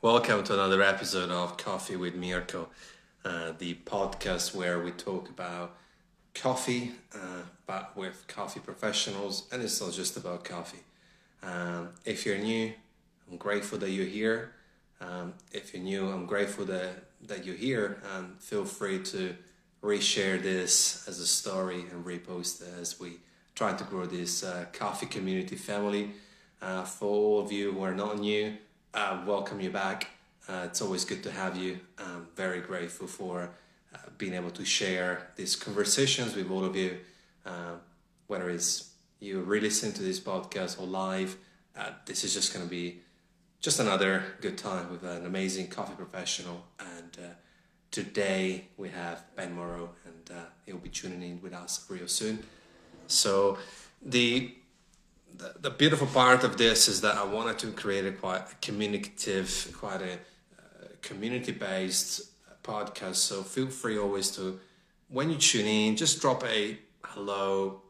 [0.00, 2.68] Welcome to another episode of Coffee with Mirko,
[3.24, 5.74] uh, the podcast where we talk about
[6.36, 10.84] coffee, uh, but with coffee professionals, and it's not just about coffee.
[11.42, 12.74] Um, if you're new,
[13.28, 14.52] I'm grateful that you're here.
[15.00, 19.34] Um, if you're new, I'm grateful that, that you're here, and feel free to
[19.82, 23.16] reshare this as a story and repost it as we
[23.56, 26.12] try to grow this uh, coffee community family.
[26.62, 28.56] Uh, for all of you who are not new,
[28.98, 30.08] uh, welcome you back.
[30.48, 31.78] Uh, it's always good to have you.
[31.98, 33.48] I'm very grateful for
[33.94, 36.98] uh, being able to share these conversations with all of you,
[37.46, 37.76] uh,
[38.26, 38.90] whether it's
[39.20, 41.36] you re-listen to this podcast or live.
[41.78, 42.98] Uh, this is just going to be
[43.60, 46.64] just another good time with an amazing coffee professional.
[46.80, 47.28] And uh,
[47.92, 52.42] today we have Ben Morrow, and he'll be tuning in with us real soon.
[53.06, 53.58] So
[54.02, 54.56] the
[55.60, 59.74] the, beautiful part of this is that I wanted to create a quite a communicative,
[59.78, 62.30] quite a uh, community based
[62.62, 63.16] podcast.
[63.16, 64.58] So feel free always to,
[65.08, 67.82] when you tune in, just drop a hello,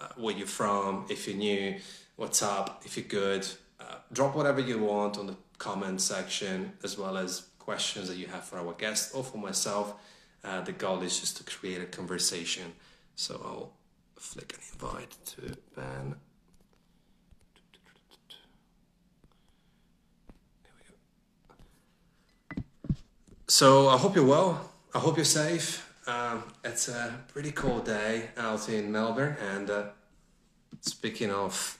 [0.00, 1.76] uh, where you're from, if you're new,
[2.16, 3.46] what's up, if you're good.
[3.80, 8.26] Uh, drop whatever you want on the comment section, as well as questions that you
[8.26, 9.94] have for our guest or for myself.
[10.44, 12.72] Uh, the goal is just to create a conversation.
[13.16, 13.72] So I'll
[14.16, 16.16] flick an invite to Ben.
[23.48, 24.72] So I hope you're well.
[24.92, 25.88] I hope you're safe.
[26.08, 29.84] Um, it's a pretty cold day out in Melbourne, and uh,
[30.80, 31.78] speaking of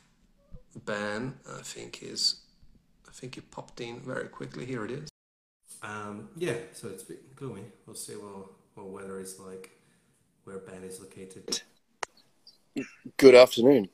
[0.85, 2.43] Ben, I think is
[3.09, 4.65] I think he popped in very quickly.
[4.65, 5.09] Here it is.
[5.83, 7.65] Um, yeah, so it's a bit gloomy.
[7.85, 9.73] We'll see what what weather is like
[10.45, 11.63] where Ben is located.
[13.17, 13.89] Good afternoon.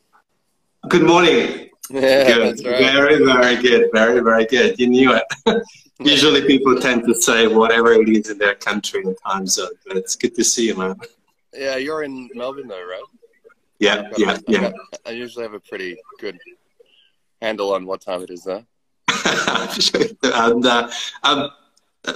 [0.89, 1.71] Good morning.
[1.93, 2.43] Yeah, good.
[2.59, 2.79] that's right.
[2.79, 3.91] Very, very good.
[3.93, 4.79] Very, very good.
[4.79, 5.63] You knew it.
[6.01, 9.97] Usually people tend to say whatever it is in their country and time zone, but
[9.97, 10.97] it's good to see you, man.
[11.55, 13.03] Yeah, you're in Melbourne though, right?
[13.79, 14.61] Yeah, got- yeah, I've yeah.
[14.71, 14.75] got-
[15.07, 16.39] I usually have a pretty good
[17.41, 18.65] handle on what time it is there.
[20.23, 20.91] and uh,
[21.25, 21.51] um,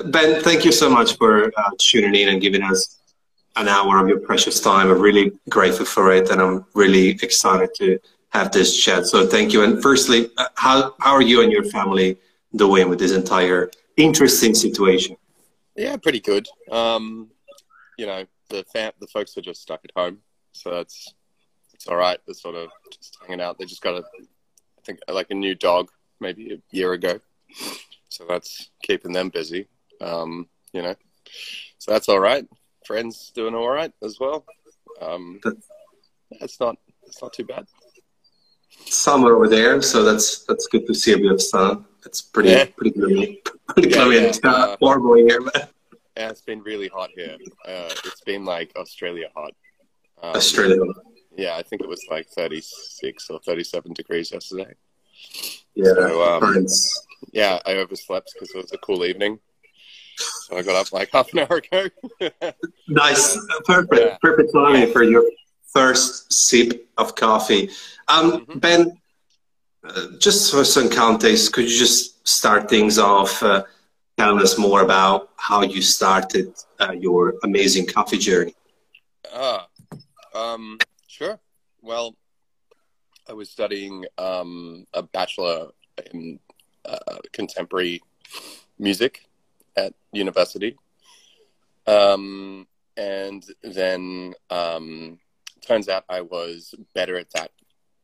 [0.07, 2.99] Ben, thank you so much for uh, tuning in and giving us
[3.57, 4.91] an hour of your precious time.
[4.91, 7.99] I'm really grateful for it, and I'm really excited to
[8.37, 9.07] have this chat.
[9.07, 9.63] So thank you.
[9.65, 12.19] And firstly, uh, how how are you and your family
[12.55, 15.17] doing with this entire interesting situation?
[15.75, 16.47] Yeah, pretty good.
[16.71, 17.31] Um,
[17.99, 20.19] you know, the fam- the folks are just stuck at home,
[20.53, 21.15] so that's
[21.75, 22.19] it's all right.
[22.27, 23.59] They're sort of just hanging out.
[23.59, 24.05] They just got a,
[24.79, 27.21] I think, like a new dog maybe a year ago,
[28.09, 29.69] so that's keeping them busy.
[30.01, 30.95] Um, you know,
[31.79, 32.47] so that's all right.
[32.87, 34.45] Friends doing all right as well.
[35.01, 35.41] Um,
[36.31, 36.77] it's not
[37.07, 37.67] it's not too bad.
[38.85, 41.85] Summer over there, so that's that's good to see a bit of sun.
[42.05, 42.67] It's pretty Yeah.
[42.77, 45.41] pretty gloomy, pretty Yeah, gloomy yeah, and uh, horrible here.
[45.41, 45.71] But
[46.17, 47.37] Yeah, it's been really hot here.
[47.67, 49.53] Uh, it's been like Australia hot.
[50.23, 50.81] Um, Australia,
[51.37, 54.75] Yeah, I think it was like 36 or 37 degrees yesterday.
[55.75, 56.67] yeah, So, um,
[57.33, 59.39] Yeah, I overslept because it was a cool evening.
[60.47, 61.91] So I got up like half an hour ago.
[62.89, 64.17] nice, perfect, yeah.
[64.23, 65.25] perfect timing for your
[65.67, 67.71] first sip of coffee.
[68.09, 68.61] Um, Mhm.
[68.61, 69.01] Ben,
[69.85, 73.43] uh, just for some context, could you just start things off?
[73.43, 73.65] Uh,
[74.17, 76.51] telling us more about how you started
[76.81, 78.55] uh, your amazing coffee journey.
[79.35, 79.69] ah,
[80.35, 81.39] um, sure.
[81.83, 82.17] Well,
[83.29, 85.69] I was studying um, a bachelor
[86.13, 86.39] in
[86.87, 88.01] uh, contemporary
[88.79, 89.27] music
[89.77, 90.77] at university.
[91.87, 92.67] Um,
[92.97, 95.19] and then um,
[95.67, 97.51] turns out I was better at that,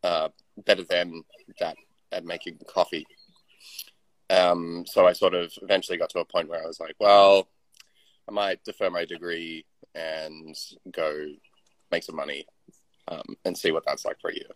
[0.02, 0.28] uh,
[0.66, 1.22] better than
[1.60, 1.76] that
[2.10, 3.06] at making coffee.
[4.30, 7.48] Um, so I sort of eventually got to a point where I was like, well,
[8.28, 9.64] I might defer my degree
[9.94, 10.56] and
[10.90, 11.26] go
[11.90, 12.46] make some money
[13.08, 14.50] um, and see what that's like for a year.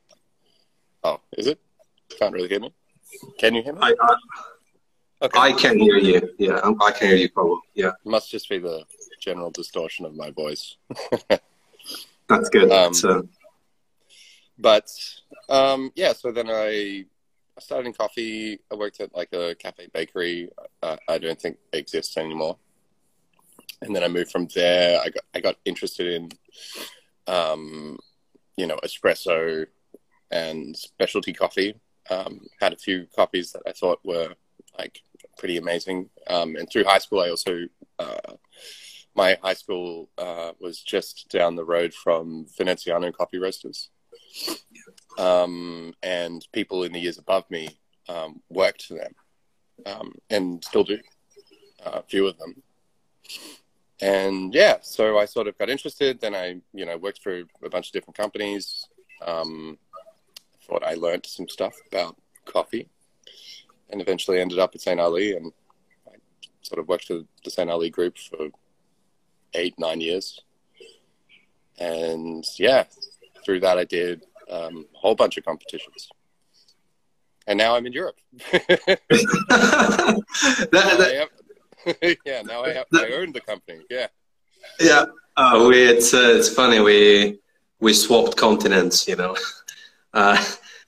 [1.05, 1.61] Oh, is it?
[2.19, 2.73] Can't really hear me.
[3.39, 3.81] Can you hear me?
[3.83, 4.17] I, I,
[5.23, 5.39] Okay.
[5.39, 6.29] I can hear you.
[6.39, 7.57] Yeah, I can hear you probably.
[7.75, 8.85] Yeah, It Must just be the
[9.19, 10.77] general distortion of my voice.
[12.29, 12.71] that's good.
[12.71, 13.29] Um, so,
[14.59, 14.89] But
[15.49, 17.05] um, yeah, so then I
[17.57, 18.59] I started in coffee.
[18.71, 20.51] I worked at like a cafe bakery.
[20.83, 22.59] Uh, I don't think exists anymore.
[23.83, 25.01] And then I moved from there.
[25.01, 26.29] I got I got interested in,
[27.27, 27.99] um,
[28.57, 29.67] you know, espresso
[30.31, 31.75] and specialty coffee.
[32.11, 34.35] Um, had a few coffees that I thought were
[34.79, 35.03] like
[35.39, 36.09] pretty amazing.
[36.29, 37.65] Um, and through high school, I also
[37.99, 38.35] uh,
[39.17, 43.91] my high school uh, was just down the road from Veneziano Coffee Roasters
[45.19, 47.69] um, and people in the years above me
[48.09, 49.15] um, worked for them.
[49.85, 50.99] um, and still do
[51.85, 52.63] uh, a few of them.
[54.01, 56.21] And yeah, so I sort of got interested.
[56.21, 58.87] Then I, you know, worked for a bunch of different companies.
[59.25, 59.79] Um,
[60.67, 62.89] thought I learned some stuff about coffee,
[63.91, 65.01] and eventually ended up at St.
[65.01, 65.53] Ali, and
[66.09, 66.17] I
[66.63, 67.71] sort of worked for the St.
[67.71, 68.49] Ali group for
[69.57, 70.41] eight, nine years.
[71.79, 72.85] And yeah,
[73.45, 76.09] through that I did um, a whole bunch of competitions
[77.47, 78.17] and now I'm in Europe.
[78.53, 79.01] that,
[80.73, 81.29] that,
[81.85, 83.81] have, yeah, now I have, that, I own the company.
[83.89, 84.09] Yeah.
[84.81, 85.05] Yeah.
[85.37, 87.39] Uh, we, it's uh, it's funny we
[87.79, 89.07] we swapped continents.
[89.07, 89.37] You know,
[90.15, 90.43] uh,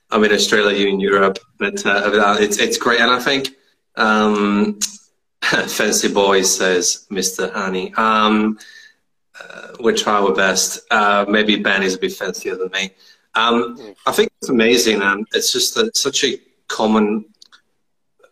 [0.09, 3.49] I'm in Australia, you in Europe, but uh, it's it's great, and I think
[3.95, 4.79] um,
[5.67, 7.51] fancy boy says Mr.
[7.51, 7.93] Honey.
[7.95, 8.59] Um,
[9.39, 10.81] uh, we try our best.
[10.91, 12.91] Uh, maybe Ben is a bit fancier than me.
[13.35, 13.95] Um.
[14.05, 17.25] I think it's amazing, and it's just a, such a common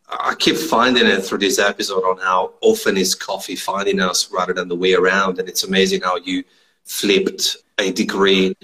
[0.09, 4.53] I keep finding it through this episode on how often is coffee finding us rather
[4.53, 5.39] than the way around.
[5.39, 6.45] And it's amazing how you
[6.85, 8.55] flipped a degree.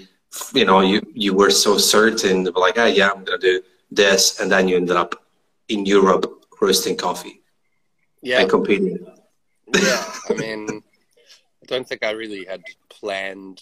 [0.54, 4.40] You know, you, you were so certain, like, oh, yeah, I'm to do this.
[4.40, 5.22] And then you ended up
[5.68, 7.42] in Europe roasting coffee.
[8.24, 8.40] Yeah.
[8.40, 9.06] And competing.
[9.74, 10.12] Yeah.
[10.30, 10.82] I mean,
[11.62, 13.60] I don't think I really had planned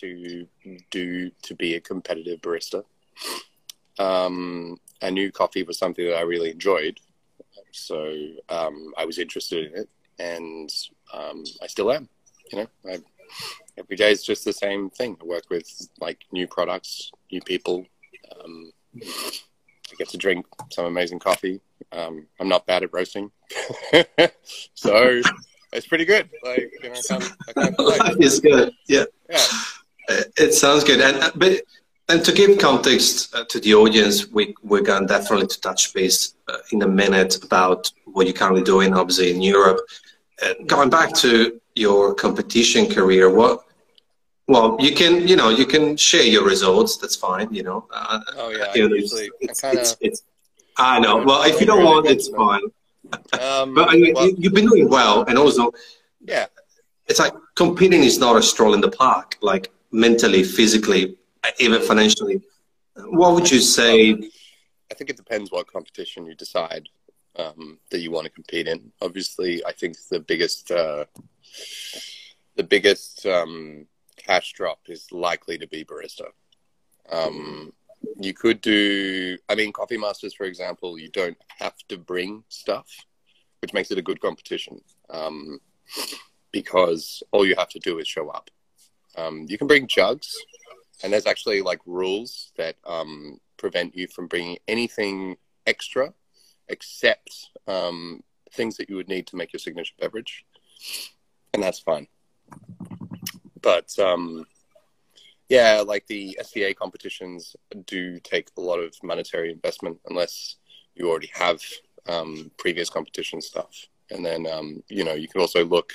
[0.00, 0.46] to
[0.90, 2.84] do, to be a competitive barista.
[3.98, 6.98] Um, I knew coffee was something that I really enjoyed,
[7.70, 8.12] so
[8.48, 10.70] um, I was interested in it, and
[11.12, 12.08] um, I still am.
[12.50, 12.98] You know, I,
[13.78, 15.16] every day is just the same thing.
[15.20, 15.68] I work with
[16.00, 17.86] like new products, new people.
[18.42, 18.72] Um,
[19.92, 21.60] I get to drink some amazing coffee.
[21.92, 23.30] Um, I'm not bad at roasting,
[24.74, 25.22] so
[25.72, 26.28] it's pretty good.
[26.44, 28.72] Like, you know, I can't, I can't Life is good.
[28.86, 29.04] Yeah.
[29.28, 29.44] Yeah.
[30.36, 31.62] It sounds good, and but
[32.10, 36.34] and to give context uh, to the audience, we, we're going definitely to touch base
[36.48, 39.78] uh, in a minute about what you're currently doing, obviously, in Europe.
[40.42, 43.64] Uh, going back to your competition career, what,
[44.50, 46.96] well, you can, you know, you can share your results.
[46.96, 47.86] That's fine, you know.
[47.92, 48.74] Uh, oh, yeah.
[48.74, 50.22] You know, usually, it's, kinda, it's, it's,
[50.76, 51.22] I know.
[51.22, 52.62] Well, if you don't want, it's fine.
[53.40, 55.22] Um, but I mean, well, you, have been doing well.
[55.22, 55.70] And also,
[56.20, 56.46] yeah,
[57.06, 61.16] it's like competing is not a stroll in the park, like mentally, physically,
[61.60, 62.42] even financially.
[62.96, 64.14] What would you say?
[64.90, 66.88] I think it depends what competition you decide
[67.36, 68.90] um, that you want to compete in.
[69.00, 71.04] Obviously, I think the biggest uh,
[72.56, 73.86] the biggest um,
[74.30, 76.28] cash drop is likely to be barista.
[77.10, 77.72] Um,
[78.20, 82.88] you could do, I mean, Coffee Masters, for example, you don't have to bring stuff,
[83.60, 84.80] which makes it a good competition
[85.10, 85.58] um,
[86.52, 88.50] because all you have to do is show up.
[89.16, 90.32] Um, you can bring jugs,
[91.02, 95.36] and there's actually like rules that um, prevent you from bringing anything
[95.66, 96.14] extra
[96.68, 98.22] except um,
[98.52, 100.44] things that you would need to make your signature beverage,
[101.52, 102.06] and that's fine.
[103.62, 104.46] But um,
[105.48, 110.56] yeah, like the SCA competitions do take a lot of monetary investment unless
[110.94, 111.60] you already have
[112.08, 113.86] um, previous competition stuff.
[114.10, 115.92] And then, um, you know, you can also look,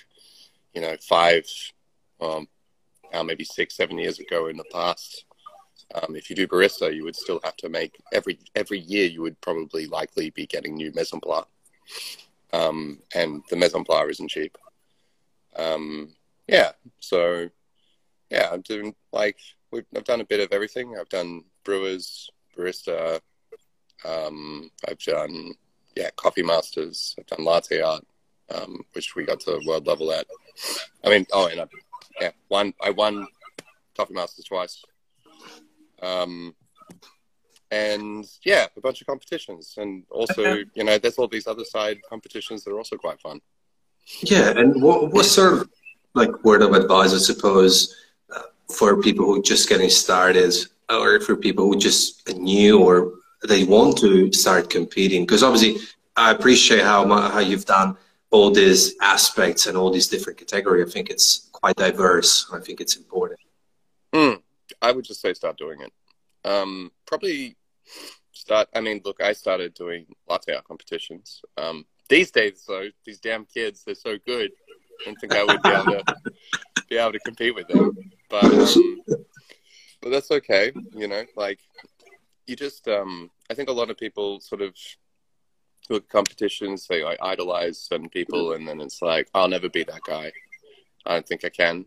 [0.73, 1.45] you know, five,
[2.21, 2.47] um,
[3.13, 5.25] uh, maybe six, seven years ago in the past.
[5.93, 9.05] Um, if you do barista, you would still have to make every every year.
[9.05, 11.45] You would probably likely be getting new mise en place,
[12.53, 14.57] um, and the mise en place isn't cheap.
[15.55, 16.14] Um,
[16.47, 17.49] yeah, so
[18.29, 19.37] yeah, I'm doing like
[19.73, 20.95] I've done a bit of everything.
[20.97, 23.19] I've done brewers, barista.
[24.05, 25.53] Um, I've done
[25.95, 27.15] yeah, coffee masters.
[27.17, 28.05] I've done latte art,
[28.53, 30.27] um, which we got to world level at.
[31.03, 31.67] I mean, oh, and I
[32.19, 32.73] yeah, won.
[32.81, 33.27] I won
[33.95, 34.83] Coffee Masters twice.
[36.01, 36.55] Um,
[37.71, 41.99] and yeah, a bunch of competitions, and also you know, there's all these other side
[42.09, 43.41] competitions that are also quite fun.
[44.21, 45.69] Yeah, and what what sort of
[46.15, 47.95] like word of advice, I suppose,
[48.35, 48.41] uh,
[48.73, 50.53] for people who just getting started,
[50.89, 53.11] or for people who just new or
[53.47, 55.23] they want to start competing?
[55.23, 55.81] Because obviously,
[56.15, 57.97] I appreciate how how you've done
[58.31, 60.87] all these aspects and all these different categories.
[60.87, 62.47] I think it's quite diverse.
[62.51, 63.39] I think it's important.
[64.13, 64.41] Mm,
[64.81, 65.93] I would just say start doing it.
[66.43, 67.55] Um, probably
[68.31, 68.67] start.
[68.73, 71.41] I mean, look, I started doing latte art competitions.
[71.57, 74.51] Um, these days, though, these damn kids, they're so good.
[75.01, 76.15] I don't think I would be able to
[76.89, 77.97] be able to compete with them.
[78.29, 79.01] But um,
[80.01, 80.71] but that's okay.
[80.93, 81.59] You know, like
[82.47, 82.87] you just.
[82.87, 84.73] Um, I think a lot of people sort of
[85.89, 89.83] look at competitions, they like, idolize certain people, and then it's like, I'll never be
[89.83, 90.31] that guy.
[91.05, 91.85] I don't think I can.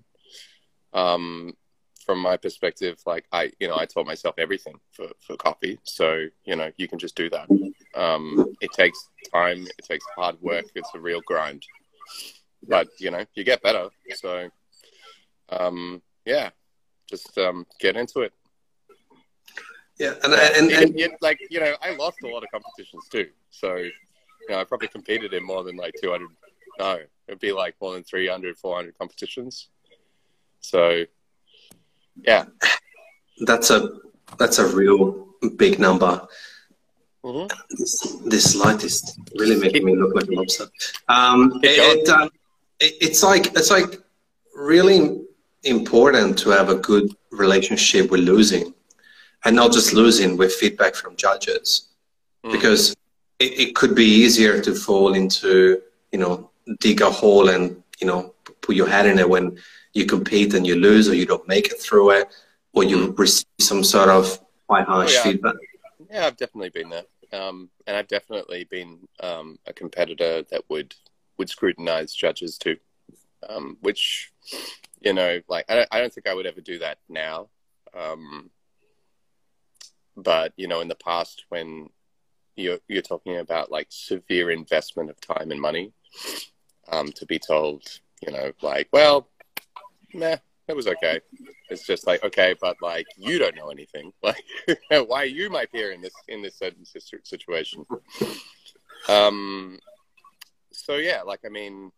[0.92, 1.54] Um,
[2.04, 5.78] from my perspective, like I, you know, I taught myself everything for, for coffee.
[5.82, 7.48] So, you know, you can just do that.
[7.94, 9.66] Um, it takes time.
[9.78, 10.66] It takes hard work.
[10.74, 11.64] It's a real grind,
[12.66, 13.88] but you know, you get better.
[14.14, 14.48] So,
[15.50, 16.50] um, yeah,
[17.08, 18.32] just, um, get into it.
[19.98, 20.14] Yeah.
[20.22, 23.28] And, and, and, and, like, you know, I lost a lot of competitions too.
[23.50, 23.92] So, you
[24.48, 26.28] know, I probably competed in more than like 200,
[26.78, 29.68] no, it'd be like more than 300, 400 competitions.
[30.60, 31.04] So,
[32.22, 32.44] yeah,
[33.40, 33.90] that's a
[34.38, 36.26] that's a real big number.
[37.24, 37.46] Mm-hmm.
[37.70, 40.66] This, this light is really making me look like a lobster.
[41.08, 42.32] Um, it, um, it,
[42.80, 44.00] it's like it's like
[44.54, 45.20] really
[45.64, 48.75] important to have a good relationship with losing,
[49.44, 51.88] and not just losing with feedback from judges,
[52.44, 52.52] mm.
[52.52, 52.94] because
[53.38, 55.80] it, it could be easier to fall into
[56.12, 59.58] you know dig a hole and you know put your head in it when
[59.94, 62.28] you compete and you lose or you don't make it through it
[62.73, 63.18] or you mm.
[63.18, 65.23] receive some sort of quite harsh oh, yeah.
[65.23, 65.54] feedback
[66.11, 70.94] yeah i've definitely been there um, and i've definitely been um, a competitor that would
[71.38, 72.76] would scrutinize judges too
[73.49, 74.33] um, which
[75.00, 77.49] you know like I don't, I don't think i would ever do that now
[77.97, 78.50] um,
[80.16, 81.88] but you know in the past when
[82.57, 85.92] you're you're talking about like severe investment of time and money
[86.90, 87.83] um, to be told
[88.26, 89.28] you know like well
[90.14, 91.21] nah, it was okay.
[91.71, 94.12] It's just like okay, but like you don't know anything.
[94.23, 97.87] Like, why are you my peer in this in this certain situation?
[99.09, 99.78] Um.
[100.88, 101.92] So yeah, like I mean,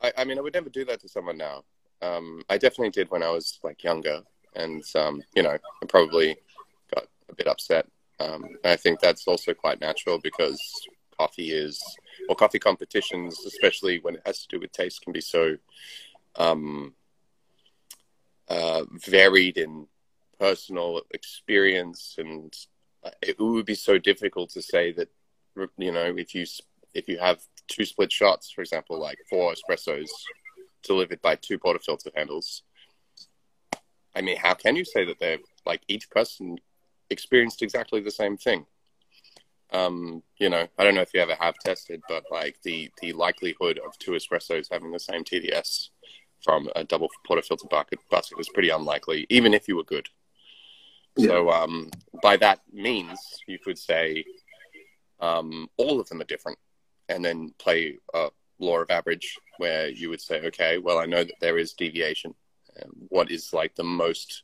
[0.00, 1.64] I, I mean, I would never do that to someone now.
[2.00, 4.22] Um, I definitely did when I was like younger,
[4.54, 6.36] and um, you know, I probably
[6.94, 7.88] got a bit upset.
[8.20, 10.60] Um, I think that's also quite natural because
[11.18, 11.82] coffee is,
[12.28, 15.56] or coffee competitions, especially when it has to do with taste, can be so
[16.36, 16.94] um,
[18.48, 19.88] uh, varied in
[20.38, 22.54] personal experience, and
[23.20, 25.08] it would be so difficult to say that
[25.76, 26.46] you know if you
[26.94, 30.08] if you have two split shots, for example, like four espressos
[30.82, 32.62] delivered by two portafilter handles.
[34.14, 36.58] I mean, how can you say that they're like each person
[37.08, 38.66] experienced exactly the same thing?
[39.72, 43.12] Um, you know, I don't know if you ever have tested, but like the the
[43.12, 45.90] likelihood of two espressos having the same TDS
[46.42, 50.08] from a double portafilter bucket basket was pretty unlikely, even if you were good.
[51.16, 51.28] Yeah.
[51.28, 51.90] So um,
[52.22, 54.24] by that means, you could say
[55.20, 56.58] um, all of them are different,
[57.10, 61.24] and then play a law of average where you would say, okay, well, I know
[61.24, 62.34] that there is deviation.
[63.08, 64.42] what is like the most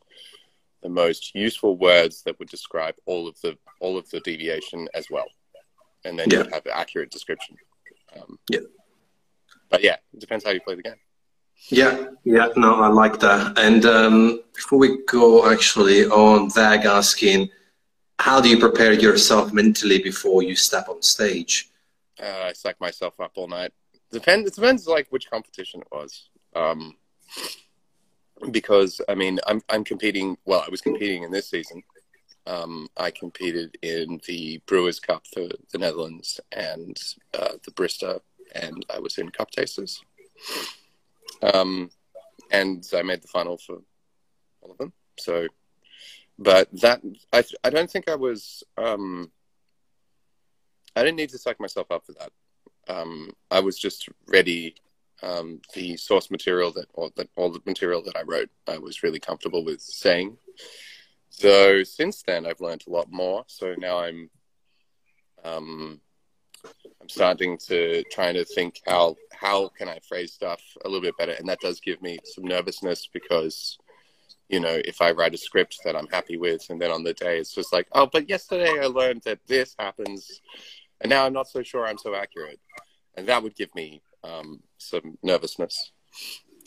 [0.83, 5.07] the most useful words that would describe all of the all of the deviation as
[5.11, 5.29] well,
[6.05, 6.43] and then yeah.
[6.43, 7.57] you have an accurate description.
[8.15, 8.61] Um, yeah.
[9.71, 11.01] But yeah, it depends how you play the game.
[11.69, 13.59] Yeah, yeah, no, I like that.
[13.59, 17.49] And um, before we go actually on Vag asking,
[18.19, 21.71] how do you prepare yourself mentally before you step on stage?
[22.23, 23.73] Uh, I psych myself up all night.
[24.11, 24.49] Depends.
[24.49, 26.29] It depends like which competition it was.
[26.55, 26.97] Um,
[28.51, 30.37] because I mean, I'm I'm competing.
[30.45, 31.83] Well, I was competing in this season.
[32.47, 36.97] Um, I competed in the Brewers Cup for the Netherlands and
[37.35, 38.21] uh, the Barista,
[38.55, 40.01] and I was in Cup Tasters.
[41.43, 41.91] Um,
[42.53, 43.79] and I made the final for
[44.61, 44.93] all of them.
[45.19, 45.49] So,
[46.39, 47.01] but that
[47.33, 49.33] I I don't think I was um,
[50.97, 52.33] I didn't need to psych myself up for that.
[52.89, 54.75] Um, I was just ready.
[55.23, 59.03] Um, the source material that or that all the material that I wrote, I was
[59.03, 60.37] really comfortable with saying.
[61.31, 63.45] So since then, I've learned a lot more.
[63.47, 64.31] So now I'm
[65.45, 66.01] um,
[67.01, 71.17] I'm starting to trying to think how how can I phrase stuff a little bit
[71.17, 73.79] better, and that does give me some nervousness because
[74.49, 77.15] you know if I write a script that I'm happy with, and then on the
[77.15, 80.41] day it's just like, oh, but yesterday I learned that this happens,
[81.01, 82.61] and now I'm not so sure I'm so accurate,
[83.17, 85.93] and that would give me um, some nervousness.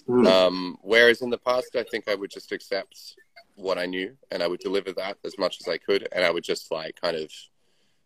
[0.07, 0.27] Mm.
[0.27, 3.15] Um, whereas in the past, I think I would just accept
[3.55, 6.31] what I knew, and I would deliver that as much as I could, and I
[6.31, 7.31] would just like kind of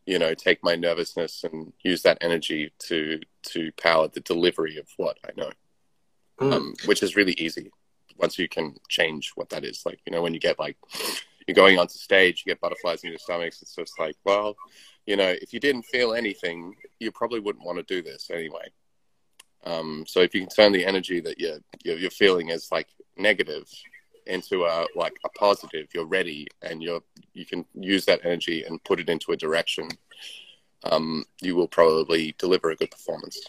[0.05, 4.87] you know take my nervousness and use that energy to to power the delivery of
[4.97, 5.49] what i know
[6.39, 6.53] mm.
[6.53, 7.71] um, which is really easy
[8.17, 10.77] once you can change what that is like you know when you get like
[11.47, 14.55] you're going onto stage you get butterflies in your stomachs it's just like well
[15.05, 18.67] you know if you didn't feel anything you probably wouldn't want to do this anyway.
[19.65, 23.63] Um, so if you can turn the energy that you're, you're, feeling as like negative
[24.27, 27.01] into a like a positive you're ready and you're
[27.33, 29.87] you can use that energy and put it into a direction
[30.85, 33.41] um, you will probably deliver a good performance.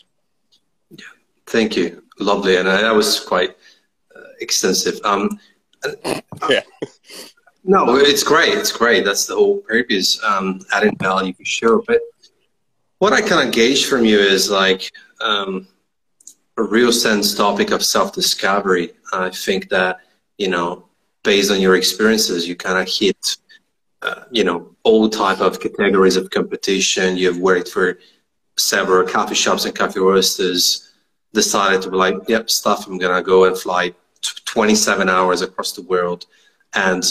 [0.91, 1.05] Yeah.
[1.47, 2.03] Thank you.
[2.19, 2.57] Lovely.
[2.57, 3.57] And that was quite
[4.15, 5.01] uh, extensive.
[5.05, 5.39] Um,
[6.49, 6.63] yeah.
[7.65, 8.53] No, it's great.
[8.53, 9.07] It's great.
[9.07, 11.83] That's the whole purpose, um, adding value for sure.
[11.87, 12.01] But
[12.99, 14.93] what I kind of gauge from you is like
[15.23, 15.67] um,
[16.59, 18.93] a real sense topic of self-discovery.
[19.15, 20.01] I think that
[20.37, 20.85] you know,
[21.23, 23.37] based on your experiences, you kind of hit,
[24.03, 27.17] uh, you know, all type of categories of competition.
[27.17, 27.99] You've worked for
[28.57, 30.93] several coffee shops and coffee roasters.
[31.33, 32.87] Decided to be like, yep, stuff.
[32.87, 33.95] I'm gonna go and fly
[34.45, 36.27] 27 hours across the world
[36.75, 37.05] and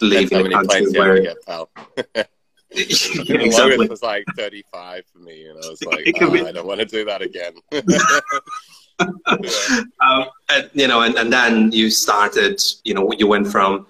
[0.00, 1.22] in a country where.
[1.22, 1.70] Get, pal.
[2.76, 3.86] yeah, exactly.
[3.86, 6.44] It was like 35 for me, and I was like, oh, be...
[6.44, 7.54] I don't want to do that again.
[10.00, 13.86] um, and, you know, and, and then you started, you know, you went from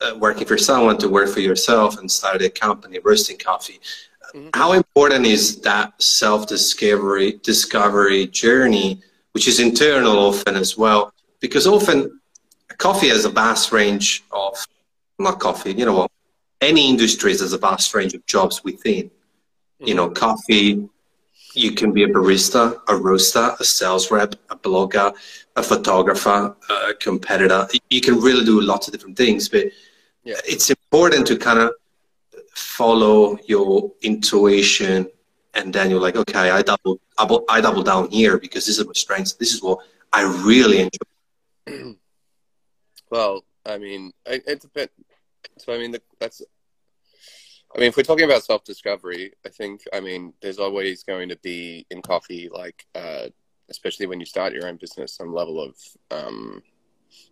[0.00, 3.80] uh, working for someone to work for yourself and started a company roasting coffee.
[4.34, 4.50] Mm-hmm.
[4.54, 9.00] How important is that self-discovery discovery journey,
[9.32, 11.12] which is internal often as well?
[11.40, 12.20] Because often
[12.76, 14.66] coffee has a vast range of,
[15.18, 16.10] not coffee, you know what,
[16.60, 19.10] any industries has a vast range of jobs within.
[19.78, 20.14] You know, mm-hmm.
[20.14, 20.88] coffee,
[21.54, 25.14] you can be a barista, a roaster, a sales rep, a blogger,
[25.56, 27.68] a photographer, a competitor.
[27.90, 29.66] You can really do lots of different things, but
[30.24, 30.36] yeah.
[30.46, 31.72] it's important to kind of
[32.54, 35.06] follow your intuition
[35.56, 38.92] and then you're like, okay, I double, I double down here because this is my
[38.94, 39.32] strengths.
[39.32, 39.78] This is what
[40.12, 40.88] I really
[41.66, 41.96] enjoy.
[43.08, 44.90] Well, I mean, it, depends.
[45.58, 46.42] So, I mean, the, that's.
[47.74, 51.28] I mean, if we're talking about self discovery, I think, I mean, there's always going
[51.28, 53.26] to be in coffee, like, uh,
[53.68, 55.74] especially when you start your own business, some level of
[56.10, 56.62] um,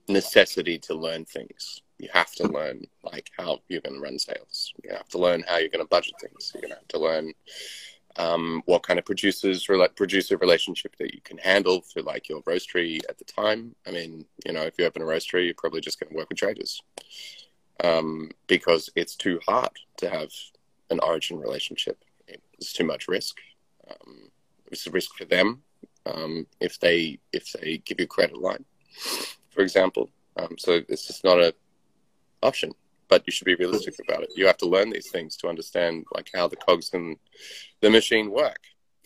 [0.09, 1.83] necessity to learn things.
[1.99, 4.75] You have to learn, like, how you're going to run sales.
[4.83, 6.51] You have to learn how you're going to budget things.
[6.53, 7.33] You're going to have to learn
[8.17, 9.67] um, what kind of producers
[9.97, 13.75] producer relationship that you can handle for like your roastery at the time.
[13.87, 16.29] I mean, you know, if you open a roastery, you're probably just going to work
[16.29, 16.81] with traders
[17.83, 20.31] um, because it's too hard to have
[20.91, 22.05] an origin relationship.
[22.29, 23.39] It's too much risk.
[23.91, 24.31] Um,
[24.71, 25.63] it's a risk for them
[26.07, 28.65] um, if they if they give you a credit line,
[29.51, 30.11] for example.
[30.37, 31.55] Um, so it's just not a
[32.43, 32.73] option
[33.09, 34.31] but you should be realistic about it.
[34.35, 37.17] You have to learn these things to understand like how the cogs in
[37.81, 38.59] the machine work.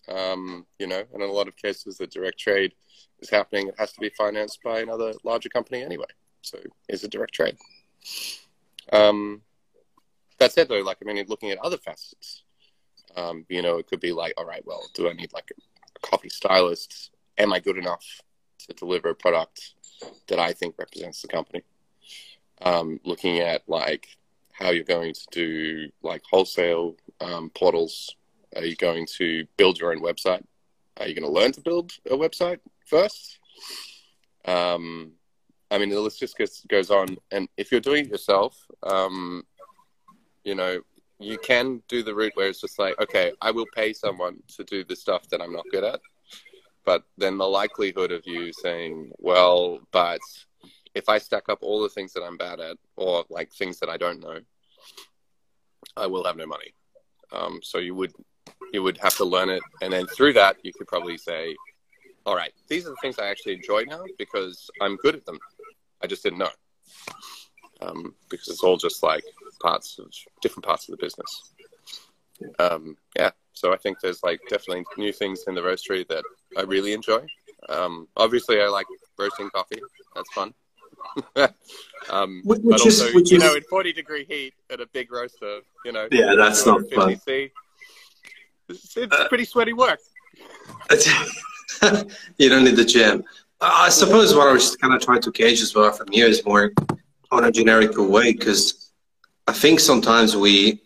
[0.09, 2.72] Um, you know, and in a lot of cases, the direct trade
[3.20, 3.68] is happening.
[3.68, 6.07] It has to be financed by another larger company anyway.
[6.42, 7.57] So is a direct trade.
[8.92, 9.42] Um,
[10.38, 12.42] that said, though, like I mean, looking at other facets,
[13.16, 16.07] um, you know, it could be like, all right, well, do I need like a
[16.07, 17.11] coffee stylist?
[17.37, 18.05] Am I good enough
[18.66, 19.74] to deliver a product
[20.29, 21.62] that I think represents the company?
[22.62, 24.16] um, looking at like
[24.53, 28.16] how you're going to do like wholesale um, portals.
[28.57, 30.44] Are you going to build your own website?
[30.98, 33.38] Are you going to learn to build a website first?
[34.44, 35.12] Um,
[35.70, 37.16] I mean, the list just gets, goes on.
[37.31, 39.44] And if you're doing it yourself, um,
[40.44, 40.81] you know,
[41.18, 44.64] you can do the route where it's just like, okay, I will pay someone to
[44.64, 46.00] do the stuff that I'm not good at.
[46.85, 50.20] But then the likelihood of you saying, well, but
[50.94, 53.90] if I stack up all the things that I'm bad at or like things that
[53.90, 54.38] I don't know,
[55.96, 56.72] I will have no money.
[57.33, 58.12] Um, so you would
[58.72, 61.54] you would have to learn it, and then through that you could probably say,
[62.24, 65.38] all right, these are the things I actually enjoy now because I'm good at them.
[66.02, 66.50] I just didn't know
[67.80, 69.24] um, because it's all just like
[69.61, 71.52] parts of different parts of the business.
[72.58, 76.24] Um, yeah, so I think there's like definitely new things in the roastery that
[76.56, 77.26] I really enjoy.
[77.68, 78.87] Um, obviously, I like
[79.18, 79.80] roasting coffee.
[80.14, 80.54] That's fun.
[82.11, 84.87] um, which but also, is, which you is, know, in 40 degree heat at a
[84.87, 87.16] big roaster, you know, yeah, that's not fun.
[87.18, 87.50] C,
[88.68, 90.00] it's, it's uh, pretty sweaty work.
[92.38, 93.24] you don't need the gym.
[93.61, 96.44] I suppose what I was kind of trying to gauge as well from here is
[96.44, 96.73] more
[97.31, 98.92] on a generic way, because
[99.47, 100.81] I think sometimes we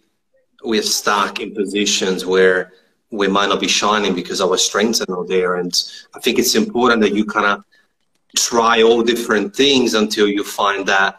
[0.64, 2.72] we are stuck in positions where
[3.10, 5.56] we might not be shining because our strengths are not there.
[5.56, 5.72] And
[6.14, 7.64] I think it's important that you kind of
[8.36, 11.18] try all different things until you find that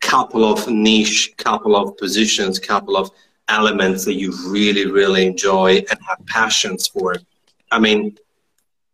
[0.00, 3.10] couple of niche, couple of positions, couple of
[3.48, 7.16] elements that you really, really enjoy and have passions for.
[7.70, 8.16] I mean,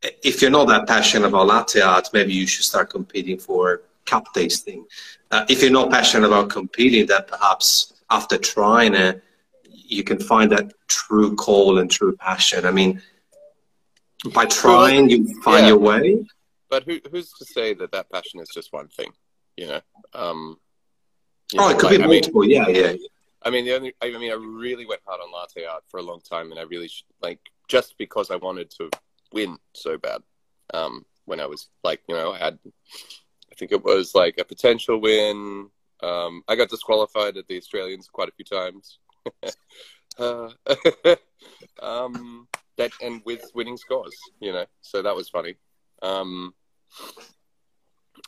[0.03, 4.27] if you're not that passionate about latte art, maybe you should start competing for cup
[4.35, 4.87] tasting.
[5.31, 9.23] Uh, if you're not passionate about competing, then perhaps after trying it,
[9.71, 12.65] you can find that true call and true passion.
[12.65, 13.03] I mean,
[14.33, 15.69] by trying, you find yeah.
[15.69, 16.25] your way
[16.69, 19.13] but who who's to say that that passion is just one thing?
[19.57, 19.81] You know.
[20.15, 20.59] Um,
[21.53, 22.43] you oh, know, it could like, be multiple.
[22.43, 22.97] I mean, yeah, yeah.
[23.43, 23.95] I mean, the only.
[24.03, 26.65] I mean, I really went hard on latte art for a long time, and I
[26.65, 26.91] really
[27.23, 28.91] like just because I wanted to
[29.33, 30.23] win so bad.
[30.75, 32.59] Um, when I was like, you know, I had
[33.51, 35.69] I think it was like a potential win.
[36.03, 38.99] Um, I got disqualified at the Australians quite a few times.
[40.19, 40.51] uh,
[41.83, 45.57] um, that and with winning scores, you know, so that was funny.
[46.03, 46.55] Um,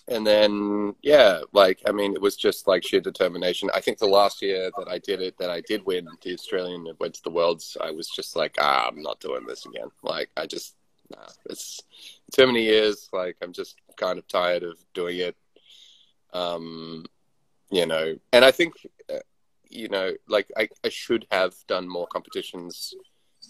[0.09, 3.71] and then yeah, like I mean, it was just like sheer determination.
[3.75, 6.87] I think the last year that I did it, that I did win the Australian
[6.99, 9.89] went to the Worlds, I was just like, ah, I'm not doing this again.
[10.03, 10.75] Like I just,
[11.11, 11.81] nah, it's
[12.33, 13.09] too many years.
[13.12, 15.37] Like I'm just kind of tired of doing it.
[16.33, 17.05] Um,
[17.70, 18.75] you know, and I think,
[19.12, 19.18] uh,
[19.68, 22.94] you know, like I, I should have done more competitions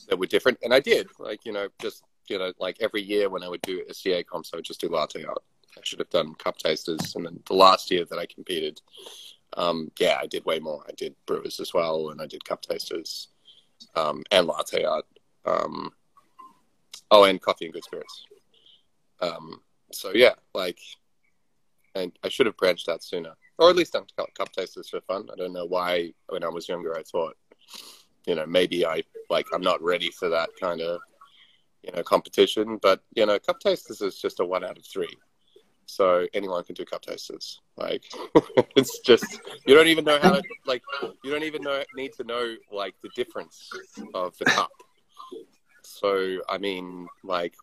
[0.08, 1.08] that were different, and I did.
[1.18, 4.22] Like you know, just you know, like every year when I would do a CA
[4.22, 5.42] comps, I would just do latte art.
[5.76, 8.80] I should have done cup tasters, and then the last year that I competed,
[9.56, 10.84] um, yeah, I did way more.
[10.88, 13.28] I did brewers as well, and I did cup tasters
[13.94, 15.06] um, and latte art.
[15.44, 15.92] Um,
[17.10, 18.24] oh, and coffee and good spirits.
[19.20, 19.60] Um,
[19.92, 20.78] so yeah, like,
[21.94, 25.28] and I should have branched out sooner, or at least done cup tasters for fun.
[25.32, 27.36] I don't know why when I was younger I thought,
[28.26, 31.00] you know, maybe I like I'm not ready for that kind of
[31.82, 35.16] you know competition, but you know, cup tasters is just a one out of three
[35.90, 37.60] so anyone can do cup tasters.
[37.76, 38.04] Like
[38.76, 40.82] it's just you don't even know how to like
[41.24, 43.68] you don't even know need to know like the difference
[44.14, 44.70] of the cup.
[46.00, 47.54] So I mean, like,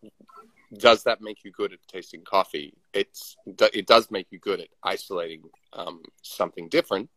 [0.77, 2.73] does that make you good at tasting coffee?
[2.93, 3.35] It's
[3.73, 7.09] it does make you good at isolating um, something different,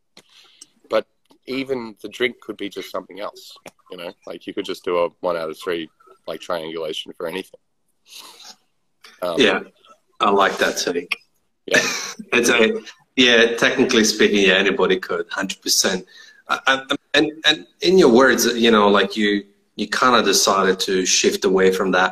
[0.89, 1.05] but
[1.45, 3.55] even the drink could be just something else.
[3.91, 5.89] You know, like you could just do a one out of three
[6.27, 7.59] like triangulation for anything.
[9.21, 9.59] Um, yeah.
[10.19, 11.17] I like that take.
[11.67, 11.77] Yeah,
[12.33, 12.81] it's a
[13.15, 13.57] yeah.
[13.57, 16.05] Technically speaking, yeah, anybody could, hundred percent.
[17.13, 19.45] And and in your words, you know, like you
[19.81, 22.11] you kind of decided to shift away from that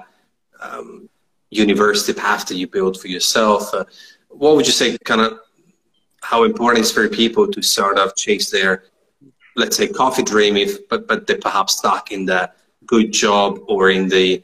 [0.59, 1.07] um,
[1.51, 3.63] university path that you built for yourself.
[3.73, 3.85] Uh,
[4.29, 5.39] what would you say, kind of,
[6.21, 8.73] how important is for people to sort of chase their,
[9.55, 12.47] let's say, coffee dream, if but but they're perhaps stuck in that
[12.93, 14.43] good job or in the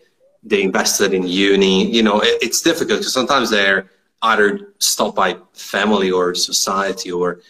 [0.52, 1.78] they invested in uni.
[1.98, 3.90] You know, it, it's difficult because sometimes they're
[4.22, 7.42] either stopped by family or society or,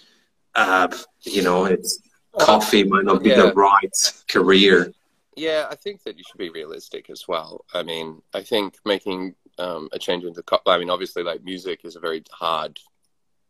[0.56, 0.88] uh,
[1.22, 2.00] you know, it's
[2.40, 3.42] coffee might not be yeah.
[3.42, 4.92] the right career.
[5.36, 7.66] Yeah, I think that you should be realistic as well.
[7.74, 11.82] I mean, I think making um, a change into, co- I mean, obviously, like music
[11.84, 12.80] is a very hard,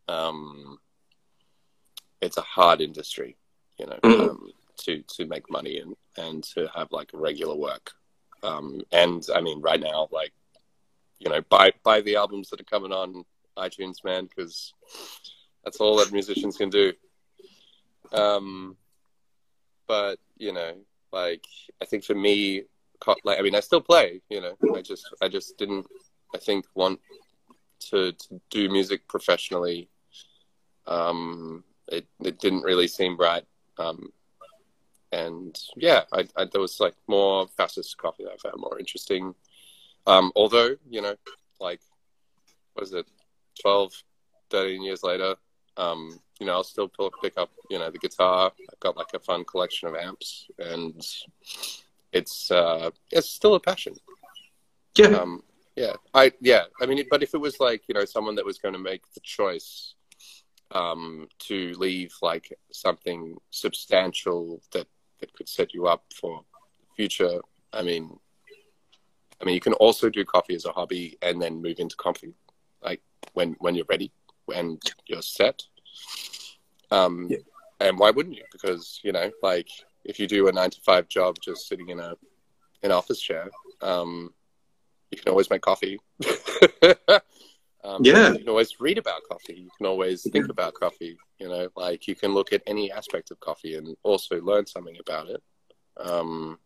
[0.08, 0.80] um,
[2.22, 3.38] it's a hard industry,
[3.78, 4.30] you know, mm-hmm.
[4.30, 7.92] um, to to make money and and to have like regular work.
[8.42, 10.34] Um, and I mean, right now, like,
[11.20, 13.26] you know, buy buy the albums that are coming on
[13.58, 14.74] iTunes, man, because
[15.64, 16.94] that's all that musicians can do.
[18.12, 18.76] Um,
[19.88, 20.74] but you know,
[21.16, 21.48] like,
[21.82, 22.64] I think for me,
[23.24, 24.22] like, I mean, I still play.
[24.30, 25.88] You know, I just I just didn't,
[26.36, 27.00] I think, want
[27.90, 29.90] to, to do music professionally.
[30.86, 33.46] Um, it it didn't really seem right.
[33.78, 34.10] Um,
[35.14, 39.34] and yeah, I, I, there was like more fastest coffee that I found more interesting.
[40.06, 41.16] Um, although you know,
[41.62, 41.80] like,
[42.74, 43.08] what is it,
[43.62, 43.94] 12,
[44.50, 45.36] 13 years later,
[45.78, 48.52] um, you know, I'll still pick up, you know, the guitar.
[48.72, 51.02] I've got like a fun collection of amps, and
[52.12, 53.96] it's uh, it's still a passion.
[54.98, 55.08] Yeah.
[55.08, 55.44] Um,
[55.76, 55.94] yeah.
[56.14, 56.64] I yeah.
[56.82, 59.04] I mean, but if it was like you know someone that was going to make
[59.14, 59.96] the choice
[60.72, 64.88] um, to leave like something substantial that
[65.20, 66.42] that could set you up for
[66.96, 67.40] future.
[67.74, 68.18] I mean,
[69.42, 72.34] I mean, you can also do coffee as a hobby and then move into coffee,
[72.82, 73.02] like
[73.34, 74.12] when when you're ready
[74.54, 75.64] and you're set.
[76.92, 77.38] Um, yeah.
[77.80, 78.44] And why wouldn't you?
[78.52, 79.68] Because you know, like
[80.04, 82.16] if you do a nine to five job, just sitting in a
[82.84, 83.50] an office chair,
[83.82, 84.34] um,
[85.12, 86.00] you can always make coffee.
[87.84, 89.56] um, yeah, you can always read about coffee.
[89.56, 91.18] You can always think about coffee.
[91.40, 94.98] You know, like you can look at any aspect of coffee and also learn something
[95.00, 95.44] about it.
[95.98, 96.60] Um,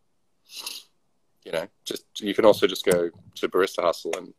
[1.46, 4.34] you know, just you can also just go to Barista Hustle and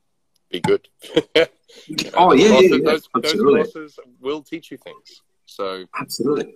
[0.51, 0.89] be good.
[1.15, 3.63] you know, oh yeah, yeah, yeah, those, absolutely.
[3.63, 5.23] Those courses will teach you things.
[5.47, 6.55] So absolutely,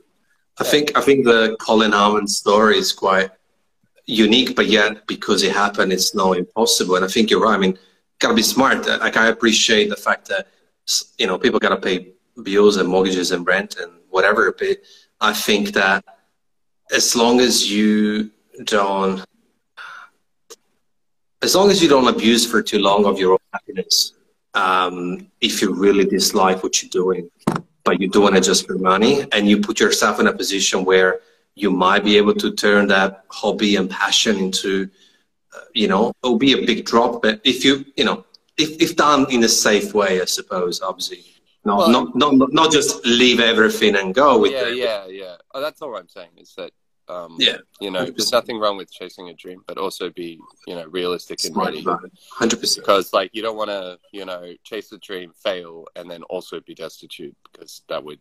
[0.58, 3.30] I think I think the Colin Harmon story is quite
[4.06, 6.96] unique, but yet because it happened, it's not impossible.
[6.96, 7.54] And I think you're right.
[7.54, 7.78] I mean,
[8.18, 8.86] gotta be smart.
[8.86, 10.48] Like I appreciate the fact that
[11.18, 14.54] you know people gotta pay bills and mortgages and rent and whatever.
[14.58, 14.78] But
[15.20, 16.04] I think that
[16.92, 18.30] as long as you
[18.64, 19.24] don't,
[21.44, 24.12] as long as you don't abuse for too long of your own happiness,
[24.54, 27.30] um, if you really dislike what you're doing,
[27.84, 31.20] but you're doing it just for money, and you put yourself in a position where
[31.54, 34.88] you might be able to turn that hobby and passion into,
[35.56, 37.22] uh, you know, it'll be a big drop.
[37.22, 38.24] But if you, you know,
[38.56, 41.22] if, if done in a safe way, I suppose, obviously,
[41.66, 42.06] Not, Well- not,
[42.40, 44.76] not, not, just leave everything and go with yeah, it.
[44.76, 45.36] yeah, yeah.
[45.52, 46.70] Oh, that's all I'm saying is that,
[47.08, 48.32] um, Yeah, you know, there's 100%.
[48.32, 51.80] nothing wrong with chasing a dream, but also be, you know, realistic and Smart ready.
[51.82, 52.02] about
[52.38, 52.76] 100%.
[52.76, 56.60] Because, like, you don't want to, you know, chase a dream, fail, and then also
[56.60, 58.20] be destitute because that would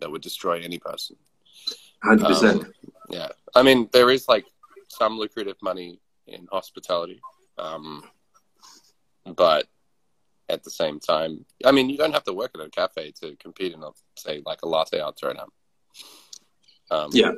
[0.00, 1.16] that would destroy any person.
[2.04, 2.44] 100%.
[2.64, 2.72] Um,
[3.08, 4.44] yeah, I mean, there is like
[4.88, 7.20] some lucrative money in hospitality,
[7.56, 8.04] um,
[9.24, 9.66] but
[10.48, 13.34] at the same time, I mean, you don't have to work at a cafe to
[13.36, 15.52] compete in, a, say, like a latte art up.
[16.90, 17.32] Um, Yeah.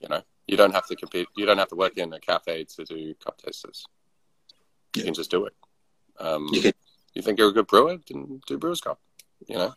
[0.00, 1.28] You know, you don't have to compete.
[1.36, 3.84] You don't have to work in a cafe to do cup tasters.
[4.94, 5.04] You Yeah.
[5.06, 5.54] can just do it.
[6.18, 6.72] Um, You can-
[7.14, 7.96] you think you're a good brewer?
[8.08, 9.00] Then do Brewers Cup.
[9.46, 9.74] You know,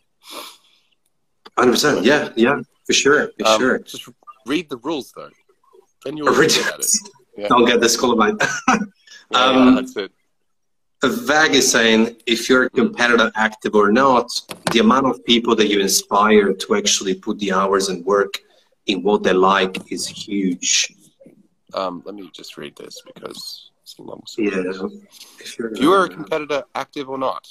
[1.58, 2.04] 100%.
[2.06, 3.32] Yeah, yeah, for sure.
[3.40, 3.80] For Um, sure.
[3.80, 4.08] Just
[4.46, 5.30] read the rules, though.
[6.04, 6.86] Then you'll good at it.
[7.38, 7.48] Yeah.
[7.48, 8.36] Don't get disqualified.
[9.32, 10.12] Yeah, Um, yeah, that's it.
[11.04, 14.28] Vag is saying if you're a competitor active or not,
[14.72, 18.34] the amount of people that you inspire to actually put the hours and work
[18.90, 20.94] in what they like is huge.
[21.76, 24.48] Um, let me just read this because someone was- Yeah.
[25.40, 27.48] If you're, If you are a competitor, active or not,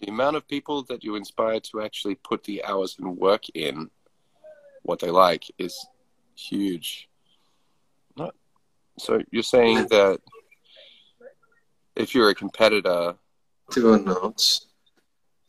[0.00, 3.90] the amount of people that you inspire to actually put the hours and work in
[4.82, 5.74] what they like is
[6.36, 7.08] huge.
[8.16, 8.34] Not
[8.98, 10.20] so you're saying that
[11.96, 13.16] if you're a competitor,
[13.68, 14.38] active or not,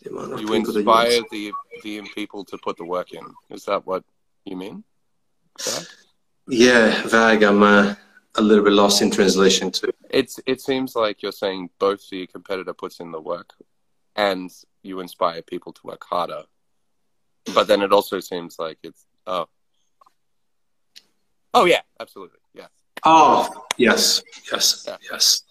[0.01, 1.51] the amount of you inspire the
[1.83, 3.25] the people to put the work in.
[3.49, 4.03] Is that what
[4.45, 4.83] you mean?
[5.67, 5.79] Yeah.
[6.51, 7.93] Yeah, Vag, I'm uh,
[8.35, 9.91] a little bit lost in translation too.
[10.09, 13.53] It's it seems like you're saying both the competitor puts in the work
[14.15, 14.49] and
[14.81, 16.43] you inspire people to work harder.
[17.53, 19.47] But then it also seems like it's oh
[21.53, 22.39] Oh yeah, absolutely.
[22.53, 22.67] Yeah.
[23.03, 24.97] Oh, yes, yes, Yeah.
[25.11, 25.43] yes,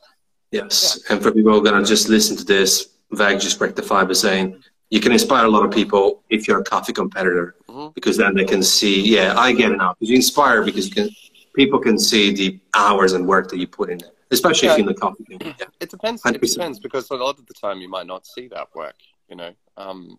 [0.53, 1.01] yes.
[1.09, 4.15] And for people who are going to just listen to this, Vag just rectified by
[4.15, 7.95] saying you can inspire a lot of people if you're a coffee competitor Mhm.
[7.95, 9.95] because then they can see, yeah, I get it now.
[9.95, 11.11] Because you inspire because you can,
[11.55, 14.95] people can see the hours and work that you put in, especially if you're in
[14.95, 15.39] the coffee game.
[15.59, 15.67] Yeah.
[15.81, 16.23] It depends.
[16.25, 16.55] It 100%.
[16.55, 18.97] depends because a lot of the time you might not see that work.
[19.29, 20.19] You know, um,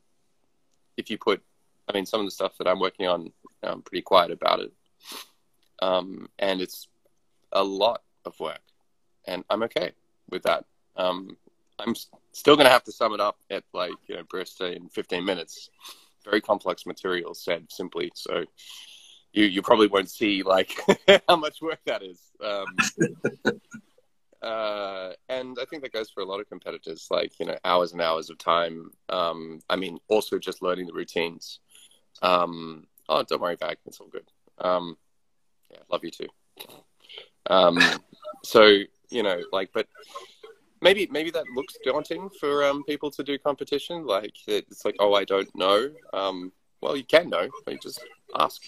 [0.98, 1.42] if you put,
[1.88, 3.32] I mean, some of the stuff that I'm working on,
[3.64, 4.72] I'm pretty quiet about it,
[5.82, 6.88] um, and it's
[7.52, 8.62] a lot of work,
[9.26, 9.94] and I'm okay
[10.30, 10.66] with that.
[10.96, 11.36] Um,
[11.80, 11.96] I'm
[12.40, 15.24] still going to have to sum it up at like you know Barista in 15
[15.24, 15.70] minutes.
[16.24, 18.44] Very complex material said simply, so
[19.34, 20.76] you you probably won't see like
[21.28, 22.22] how much work that is.
[22.44, 22.66] Um,
[24.42, 27.94] uh, and I think that goes for a lot of competitors, like you know, hours
[27.94, 28.92] and hours of time.
[29.10, 31.60] Um, I mean, also just learning the routines.
[32.22, 34.30] Um, oh, don't worry, Vag, it's all good.
[34.58, 34.98] Um,
[35.72, 36.28] yeah, love you too.
[37.50, 37.80] Um,
[38.44, 39.88] so you know, like, but
[40.82, 44.06] maybe maybe that looks daunting for um, people to do competition.
[44.06, 45.92] Like, it's like, oh, I don't know.
[46.14, 47.50] Um, well, you can know.
[47.68, 48.02] You just
[48.38, 48.62] ask.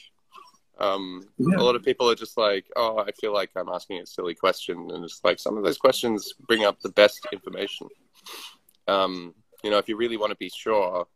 [0.79, 1.57] Um, Yeah.
[1.57, 4.33] A lot of people are just like, oh, I feel like I'm asking a silly
[4.33, 7.87] question, and it's like some of those questions bring up the best information.
[8.87, 11.07] Um, you know, if you really want to be sure,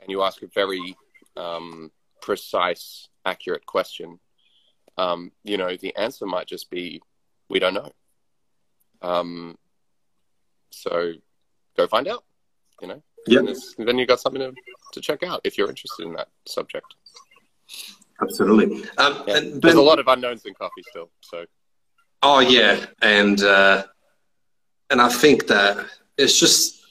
[0.00, 0.96] and you ask a very
[1.36, 4.18] um, precise, accurate question,
[4.98, 7.00] um, you know, the answer might just be,
[7.48, 7.92] we don't know.
[10.70, 11.12] So
[11.76, 12.24] go find out.
[12.80, 13.42] You know, Yeah,
[13.78, 14.54] then you got something to,
[14.92, 16.86] to check out if you're interested in that subject.
[18.22, 18.84] absolutely.
[18.98, 19.36] Um, Yeah.
[19.36, 21.10] and There's a lot of unknowns in coffee still.
[21.20, 21.44] So
[22.22, 23.84] Oh yeah, and uh,
[24.90, 25.86] and I think that
[26.18, 26.82] it's just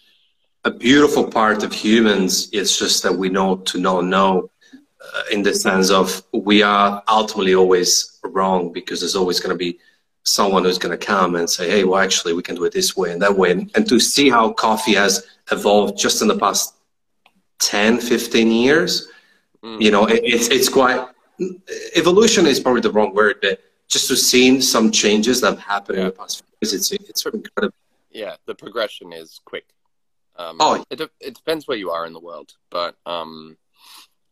[0.66, 2.50] a beautiful part of humans.
[2.52, 7.04] It's just that we know to not know, uh, in the sense of we are
[7.08, 9.78] ultimately always wrong because there's always going to be
[10.30, 12.96] someone who's going to come and say, "Hey, well, actually, we can do it this
[12.96, 16.38] way and that way," and, and to see how coffee has evolved just in the
[16.38, 16.76] past
[17.60, 19.08] 10, 15 years,
[19.62, 19.82] Mm.
[19.82, 21.06] you know, it, it's it's quite
[21.96, 25.98] evolution is probably the wrong word, but just to see some changes that have happened
[26.00, 27.76] in the past few years, it's it's incredible.
[28.10, 29.66] yeah, the progression is quick.
[30.38, 30.82] Um, Oh.
[30.90, 33.58] it it depends where you are in the world, but um,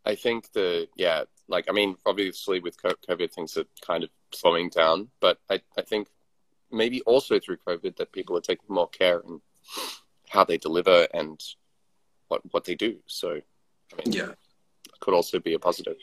[0.05, 4.69] I think the yeah, like I mean, obviously with COVID, things are kind of slowing
[4.69, 6.07] down, but I I think
[6.71, 9.41] maybe also through COVID that people are taking more care in
[10.29, 11.41] how they deliver and
[12.27, 12.97] what what they do.
[13.07, 13.29] So
[13.93, 15.95] I mean, Yeah, it could also be a positive.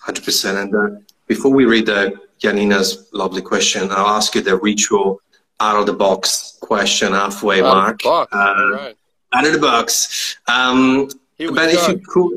[0.00, 0.58] hundred percent.
[0.58, 5.20] And uh, before we read uh, Janina's lovely question, I'll ask you the ritual
[5.60, 8.02] out of the box question halfway Out of mark.
[8.02, 8.96] box, Uh, right.
[9.34, 10.36] Out of the box.
[10.46, 12.36] Um, Here we but if you could,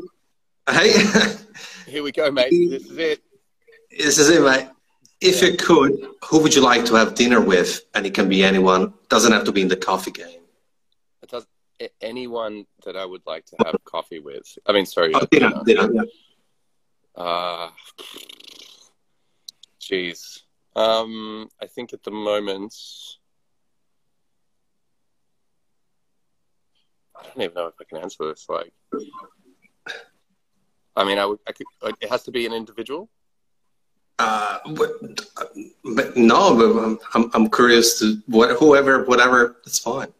[0.76, 0.92] hey,
[1.92, 2.50] Here we go, mate.
[2.50, 3.22] This is it.
[3.90, 4.68] this is it, mate.
[5.20, 5.92] If you could,
[6.28, 7.82] who would you like to have dinner with?
[7.94, 8.92] And it can be anyone.
[9.08, 10.40] Doesn't have to be in the coffee game.
[11.22, 11.46] It does.
[12.00, 14.46] anyone that I would like to have coffee with.
[14.66, 15.12] I mean, sorry.
[15.14, 16.02] Oh, dinner, dinner, yeah.
[17.14, 17.70] Uh,
[19.80, 20.40] jeez.
[20.74, 22.74] Um, I think at the moment,
[27.18, 28.46] I don't even know if I can answer this.
[28.48, 28.72] Like,
[30.94, 31.38] I mean, I would.
[31.46, 31.66] I could.
[32.00, 33.08] It has to be an individual.
[34.18, 34.90] Uh, but,
[35.84, 40.12] but no, but I'm, I'm, I'm curious to what whoever whatever it's fine.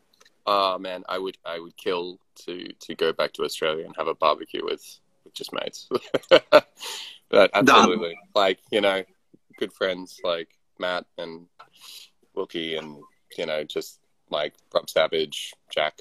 [0.47, 4.07] Oh man, I would I would kill to to go back to Australia and have
[4.07, 4.85] a barbecue with
[5.25, 5.89] with just mates.
[7.29, 9.03] but absolutely, like you know,
[9.59, 11.47] good friends like Matt and
[12.35, 12.99] Wilkie, and
[13.39, 13.99] you know, just
[14.31, 15.99] like Rob Savage, Jack,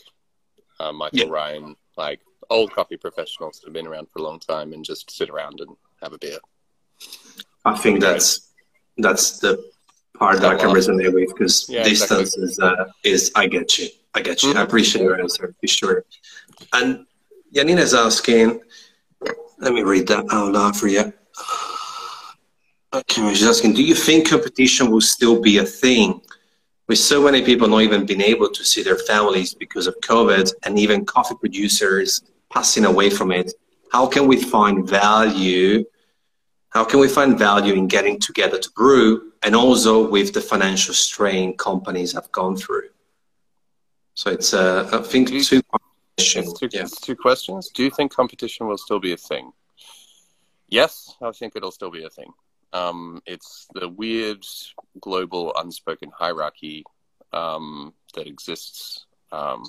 [0.79, 1.29] uh, Michael yeah.
[1.29, 5.09] Ryan, like old coffee professionals that have been around for a long time, and just
[5.11, 6.39] sit around and have a beer.
[7.65, 8.51] I think that's
[8.97, 9.71] that's the
[10.17, 12.43] part that I can resonate with because yeah, distance exactly.
[12.45, 13.87] is uh, is I get you.
[14.13, 14.49] I get you.
[14.49, 14.59] Mm-hmm.
[14.59, 16.05] I appreciate your answer for sure.
[16.71, 17.05] And
[17.53, 18.61] Janina's asking,
[19.59, 21.11] let me read that out loud for you.
[22.93, 26.21] Okay, she's asking, do you think competition will still be a thing?
[26.87, 30.53] With so many people not even being able to see their families because of COVID
[30.63, 32.21] and even coffee producers
[32.53, 33.51] passing away from it,
[33.91, 35.83] how can we find value?
[36.75, 40.93] How can we find value in getting together to brew and also with the financial
[40.93, 42.89] strain companies have gone through?
[44.13, 46.59] So it's, uh, I think, you, two questions.
[46.59, 46.85] Two, yeah.
[47.01, 47.69] two questions.
[47.69, 49.53] Do you think competition will still be a thing?
[50.67, 52.33] Yes, I think it'll still be a thing.
[52.73, 54.45] Um, it's the weird
[54.99, 56.83] global unspoken hierarchy
[57.31, 59.05] um, that exists.
[59.31, 59.63] Um,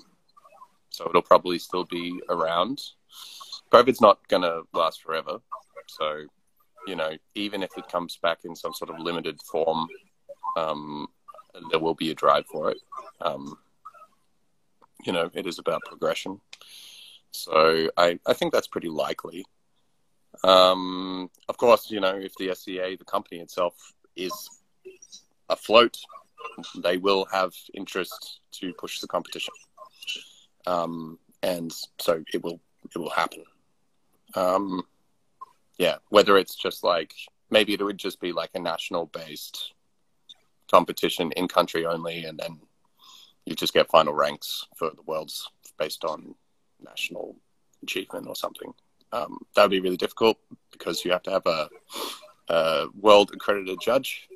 [0.90, 2.82] so it'll probably still be around.
[3.70, 5.38] COVID's not going to last forever.
[5.86, 6.26] So,
[6.86, 9.88] you know, even if it comes back in some sort of limited form,
[10.56, 11.08] um,
[11.70, 12.78] there will be a drive for it.
[13.20, 13.58] Um,
[15.04, 16.40] you know, it is about progression.
[17.30, 19.44] So I, I think that's pretty likely.
[20.44, 23.74] Um, of course, you know, if the SCA, the company itself,
[24.16, 24.48] is
[25.48, 25.96] afloat,
[26.76, 29.54] they will have interest to push the competition,
[30.66, 33.44] um, and so it will it will happen.
[34.34, 34.82] Um,
[35.78, 37.12] yeah, whether it's just like
[37.50, 39.72] maybe it would just be like a national based
[40.70, 42.58] competition in country only, and then
[43.44, 46.34] you just get final ranks for the worlds based on
[46.84, 47.36] national
[47.82, 48.72] achievement or something.
[49.12, 50.38] Um, that would be really difficult
[50.72, 51.68] because you have to have a,
[52.48, 54.28] a world accredited judge.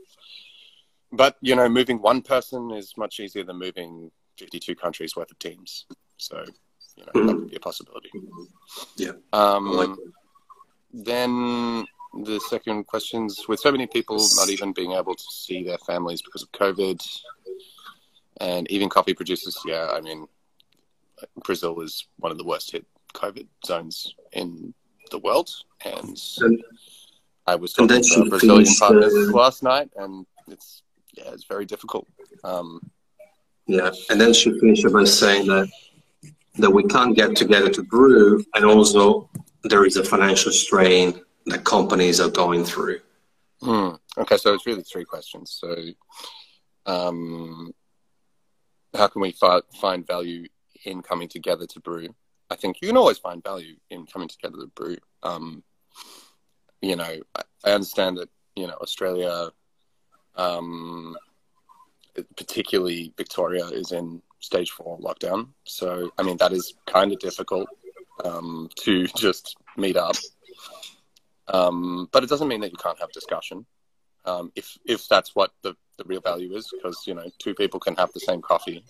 [1.12, 5.38] But you know, moving one person is much easier than moving 52 countries worth of
[5.38, 5.86] teams.
[6.16, 6.44] So
[6.96, 8.10] you know, that would be a possibility.
[8.96, 9.12] Yeah.
[9.32, 9.98] Um,
[10.92, 11.86] then
[12.24, 16.22] the second questions with so many people not even being able to see their families
[16.22, 17.00] because of COVID,
[18.40, 19.56] and even coffee producers.
[19.64, 20.26] Yeah, I mean,
[21.44, 24.74] Brazil is one of the worst hit COVID zones in
[25.10, 25.50] the world,
[25.84, 26.18] and,
[27.46, 30.82] I was talking to Brazilian partners uh, last night, and it's
[31.14, 32.06] yeah, it's very difficult.
[32.44, 32.80] Um,
[33.66, 35.68] yeah, and then she finished by saying that
[36.58, 39.28] that we can't get together to brew, and also
[39.64, 43.00] there is a financial strain that companies are going through.
[43.60, 43.90] Hmm.
[44.16, 45.58] Okay, so it's really three questions.
[45.60, 45.76] So,
[46.86, 47.72] um,
[48.94, 50.46] how can we fi- find value
[50.84, 52.08] in coming together to brew?
[52.50, 54.96] I think you can always find value in coming together to brew.
[55.22, 55.62] Um,
[56.80, 59.50] you know, I, I, understand that you know Australia,
[60.36, 61.16] um,
[62.36, 65.48] particularly Victoria, is in stage four lockdown.
[65.64, 67.68] So I mean that is kind of difficult
[68.24, 70.16] um, to just meet up.
[71.48, 73.66] Um, but it doesn't mean that you can't have discussion.
[74.24, 77.80] Um, if if that's what the the real value is because you know two people
[77.80, 78.84] can have the same coffee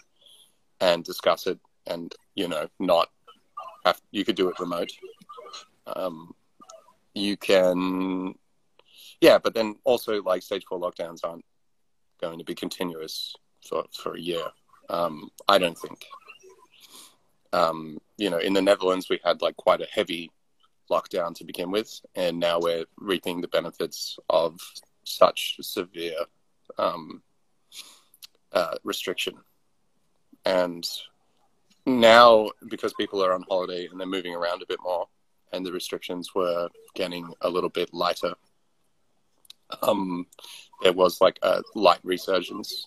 [0.81, 3.09] and discuss it and you know not
[3.85, 4.91] have you could do it remote
[5.87, 6.33] um,
[7.15, 8.35] you can
[9.21, 11.45] yeah but then also like stage four lockdowns aren't
[12.21, 13.35] going to be continuous
[13.69, 14.45] for for a year
[14.89, 16.05] um, i don't think
[17.53, 20.31] um, you know in the netherlands we had like quite a heavy
[20.91, 24.59] lockdown to begin with and now we're reaping the benefits of
[25.05, 26.17] such severe
[26.79, 27.23] um,
[28.53, 29.35] uh, restriction.
[30.45, 30.89] And
[31.87, 35.07] now, because people are on holiday and they're moving around a bit more,
[35.53, 38.35] and the restrictions were getting a little bit lighter,
[39.83, 40.27] um,
[40.83, 42.87] there was like a light resurgence.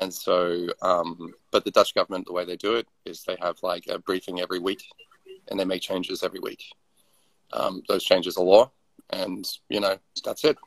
[0.00, 3.56] And so, um, but the Dutch government, the way they do it is they have
[3.62, 4.84] like a briefing every week
[5.48, 6.62] and they make changes every week.
[7.52, 8.70] Um, those changes are law,
[9.10, 10.58] and you know, that's it.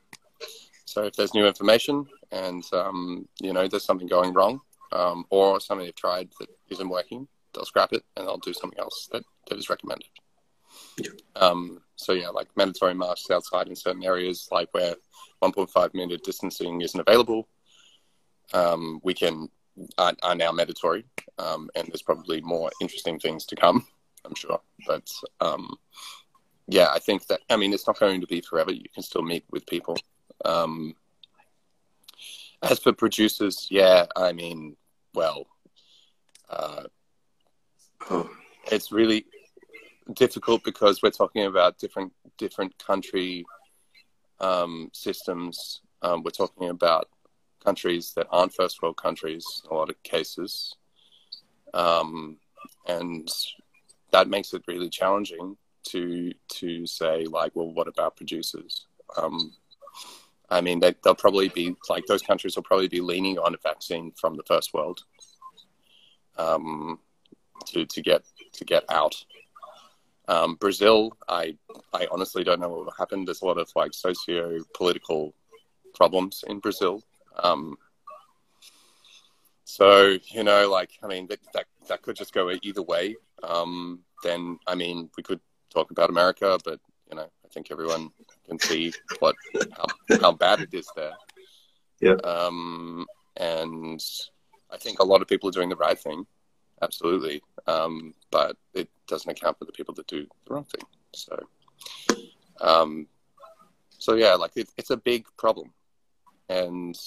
[0.85, 4.61] So if there's new information and um, you know there's something going wrong,
[4.91, 8.79] um, or something they've tried that isn't working, they'll scrap it and they'll do something
[8.79, 10.07] else that, that is recommended.
[11.35, 14.95] Um, so yeah, like mandatory masks outside in certain areas, like where
[15.41, 17.47] 1.5 meter distancing isn't available,
[18.53, 19.49] um, we can
[19.97, 21.05] are, are now mandatory,
[21.37, 23.85] um, and there's probably more interesting things to come.
[24.25, 25.75] I'm sure, but um,
[26.67, 28.71] yeah, I think that I mean it's not going to be forever.
[28.71, 29.97] You can still meet with people.
[30.45, 30.95] Um,
[32.61, 34.75] as for producers, yeah, I mean,
[35.13, 35.47] well,
[36.49, 36.83] uh,
[38.71, 39.25] it's really
[40.13, 43.45] difficult because we're talking about different different country
[44.39, 45.81] um, systems.
[46.01, 47.07] Um, we're talking about
[47.63, 50.75] countries that aren't first world countries a lot of cases,
[51.73, 52.37] um,
[52.87, 53.29] and
[54.11, 58.85] that makes it really challenging to to say like, well, what about producers?
[59.17, 59.53] Um,
[60.49, 63.57] I mean, they, they'll probably be like those countries will probably be leaning on a
[63.57, 65.01] vaccine from the first world
[66.37, 66.99] um,
[67.67, 69.15] to to get to get out.
[70.27, 71.57] Um, Brazil, I
[71.93, 73.25] I honestly don't know what will happen.
[73.25, 75.33] There's a lot of like socio political
[75.93, 77.01] problems in Brazil.
[77.37, 77.77] Um,
[79.63, 83.15] so you know, like I mean, that that, that could just go either way.
[83.43, 85.39] Um, then I mean, we could
[85.73, 86.79] talk about America, but
[87.09, 88.11] you know, I think everyone
[88.47, 89.35] can see what
[89.77, 89.85] how,
[90.21, 91.13] how bad it is there.
[91.99, 92.15] Yeah.
[92.23, 93.05] Um,
[93.37, 94.03] and
[94.71, 96.25] I think a lot of people are doing the right thing,
[96.81, 97.41] absolutely.
[97.67, 100.85] Um, but it doesn't account for the people that do the wrong thing.
[101.13, 101.47] So,
[102.59, 103.07] um,
[103.89, 105.71] so yeah, like it, it's a big problem,
[106.51, 106.97] and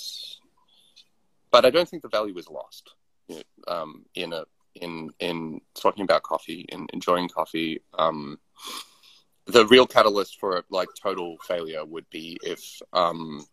[1.50, 2.90] but I don't think the value is lost.
[3.28, 7.80] You know, um, in a in in talking about coffee and enjoying coffee.
[7.98, 8.38] Um,
[9.46, 13.44] the real catalyst for like total failure would be if um,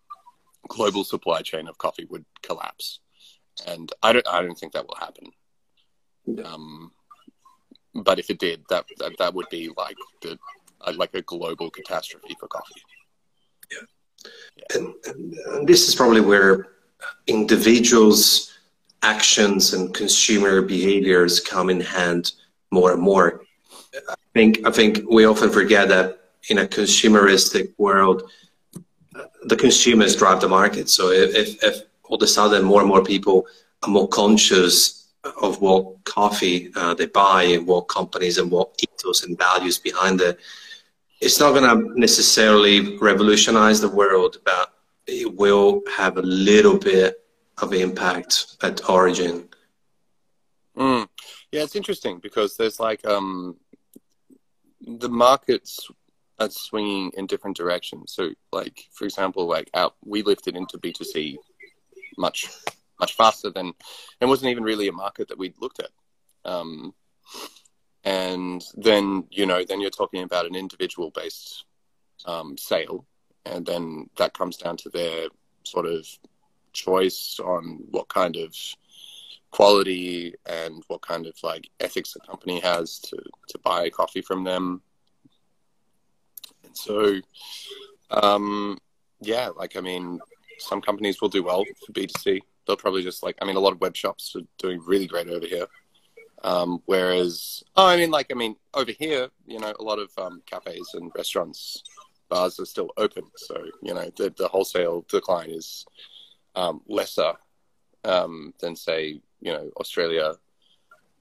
[0.69, 2.99] global supply chain of coffee would collapse,
[3.67, 5.31] and I don't I don't think that will happen.
[6.45, 6.91] Um,
[7.93, 10.39] but if it did, that that, that would be like the
[10.81, 12.81] uh, like a global catastrophe for coffee.
[14.75, 16.67] And, and, this is probably where
[17.27, 18.51] individuals'
[19.03, 22.33] actions and consumer behaviors come in hand
[22.71, 23.41] more and more.
[24.09, 26.19] I think I think we often forget that
[26.49, 28.29] in a consumeristic world,
[29.43, 30.89] the consumers drive the market.
[30.89, 33.45] So if, if, if all of a sudden more and more people
[33.83, 35.09] are more conscious
[35.41, 40.21] of what coffee uh, they buy and what companies and what ethos and values behind
[40.21, 40.39] it,
[41.21, 44.73] it's not going to necessarily revolutionize the world, but
[45.07, 47.23] it will have a little bit
[47.61, 49.47] of impact at origin.
[50.75, 51.07] Mm.
[51.51, 53.57] Yeah, it's interesting because there's like um,
[54.81, 55.87] the markets
[56.39, 58.13] are swinging in different directions.
[58.13, 61.37] So, like for example, like out we lifted into B two C
[62.17, 62.49] much
[62.99, 63.73] much faster than
[64.19, 65.89] it wasn't even really a market that we'd looked at.
[66.45, 66.93] Um,
[68.03, 71.65] and then you know then you're talking about an individual based
[72.25, 73.05] um, sale,
[73.45, 75.27] and then that comes down to their
[75.63, 76.07] sort of
[76.73, 78.55] choice on what kind of
[79.51, 84.43] quality and what kind of like ethics the company has to to buy coffee from
[84.43, 84.81] them.
[86.63, 87.19] And so,
[88.09, 88.77] um,
[89.19, 90.19] yeah, like I mean,
[90.57, 92.41] some companies will do well for B two C.
[92.65, 95.27] They'll probably just like I mean, a lot of web shops are doing really great
[95.27, 95.67] over here.
[96.43, 100.09] Um, whereas, oh, I mean, like I mean, over here, you know, a lot of
[100.17, 101.83] um, cafes and restaurants,
[102.29, 103.23] bars are still open.
[103.37, 105.85] So you know, the the wholesale decline is
[106.55, 107.33] um, lesser
[108.03, 110.33] um, than say you know Australia.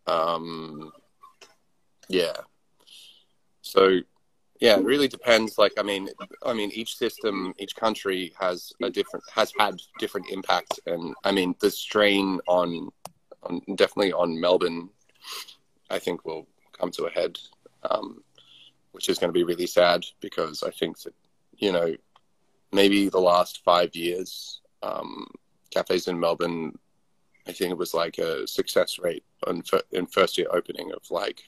[0.06, 0.92] Um,
[2.08, 2.36] yeah.
[3.62, 4.00] So
[4.60, 5.58] yeah, it really depends.
[5.58, 6.08] Like I mean,
[6.44, 11.32] I mean, each system, each country has a different has had different impact, and I
[11.32, 12.90] mean, the strain on,
[13.42, 14.90] on definitely on Melbourne,
[15.90, 16.46] I think will
[16.78, 17.38] come to a head,
[17.88, 18.22] um,
[18.92, 21.14] which is going to be really sad because I think that
[21.56, 21.94] you know
[22.72, 25.26] maybe the last five years um,
[25.70, 26.78] cafes in Melbourne,
[27.46, 29.62] I think it was like a success rate on
[29.92, 31.42] in first year opening of like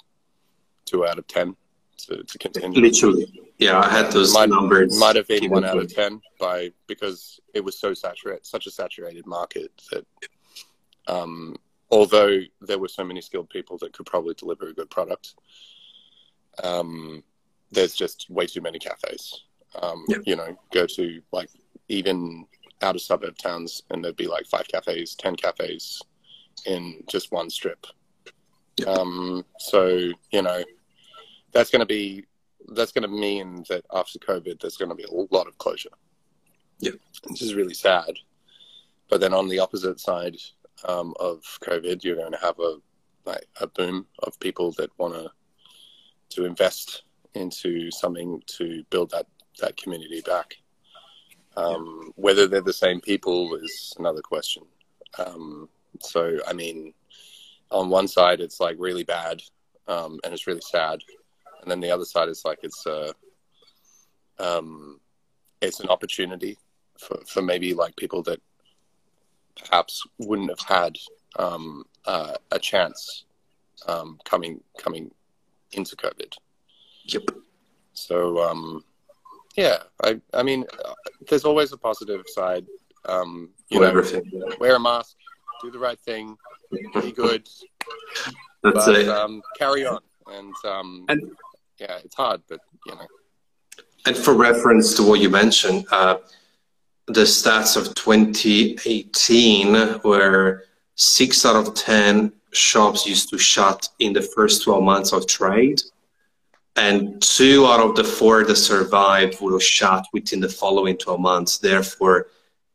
[0.85, 1.57] two out of ten
[1.99, 2.81] to, to continue.
[2.81, 4.99] Literally, yeah, I had those might, numbers.
[4.99, 8.71] Might have been one out of ten by because it was so saturated, such a
[8.71, 10.07] saturated market that,
[11.07, 11.57] um,
[11.93, 15.35] although there were so many skilled people that could probably deliver a good product,
[16.65, 17.23] um,
[17.71, 19.45] there's just way too many cafes.
[19.81, 20.19] Um, yeah.
[20.25, 21.51] You know, go to like
[21.89, 22.47] even
[22.81, 26.03] out of suburb towns and there'd be like five cafes, 10 cafes
[26.67, 27.87] in just one strip.
[28.79, 28.87] Yeah.
[28.87, 30.65] Um, so, you know,
[31.53, 32.25] that's going to be,
[32.69, 35.91] that's going to mean that after COVID, there's going to be a lot of closure.
[36.79, 36.93] Yeah.
[37.29, 38.15] Which is really sad.
[39.11, 40.37] But then on the opposite side
[40.85, 42.77] um, of COVID, you're going to have a
[43.25, 45.31] like a boom of people that want to
[46.31, 47.05] to invest
[47.35, 49.27] into something to build that
[49.61, 50.57] that community back.
[51.57, 52.11] Um, yeah.
[52.17, 54.65] Whether they're the same people is another question.
[55.19, 55.69] Um,
[56.01, 56.95] so, I mean,
[57.71, 59.43] on one side, it's like really bad
[59.89, 61.01] um, and it's really sad,
[61.61, 63.13] and then the other side is like it's a
[64.39, 65.01] um,
[65.61, 66.59] it's an opportunity
[66.99, 68.41] for, for maybe like people that
[69.57, 70.97] perhaps wouldn't have had
[71.39, 73.25] um, uh, a chance
[73.87, 75.11] um, coming coming
[75.73, 76.35] into COVID.
[77.05, 77.31] Yep.
[77.95, 78.85] So um,
[79.57, 80.95] yeah, I I mean, uh,
[81.29, 82.67] there's always a positive side.
[83.07, 84.23] Um, you know, everything.
[84.61, 85.17] Wear a mask,
[85.63, 86.37] do the right thing,
[87.01, 87.49] be good.
[88.63, 89.09] That's but, it.
[89.09, 91.33] Um, carry on, and um, and
[91.79, 93.07] yeah, it's hard, but you know.
[94.07, 96.19] And for reference to what you mentioned, uh,
[97.07, 104.23] the stats of 2018 where six out of 10 shops used to shut in the
[104.23, 105.83] first 12 months of trade.
[106.77, 111.21] And two out of the four that survived would have shut within the following 12
[111.21, 111.59] months.
[111.59, 112.29] Therefore,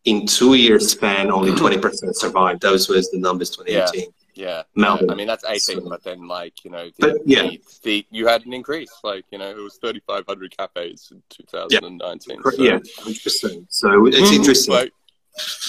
[0.06, 2.62] in two years span, only 20% survived.
[2.62, 4.02] Those was the numbers 2018.
[4.02, 4.08] Yeah.
[4.38, 5.10] Yeah, Melbourne.
[5.10, 8.28] I mean that's 18, so, but then like you know, the, yeah, the, the, you
[8.28, 8.94] had an increase.
[9.04, 12.38] Like you know, it was 3,500 cafes in 2019.
[12.38, 12.64] Yeah, so.
[12.64, 13.66] yeah 100%.
[13.70, 14.34] So it's mm-hmm.
[14.36, 14.74] interesting.
[14.74, 14.94] Like,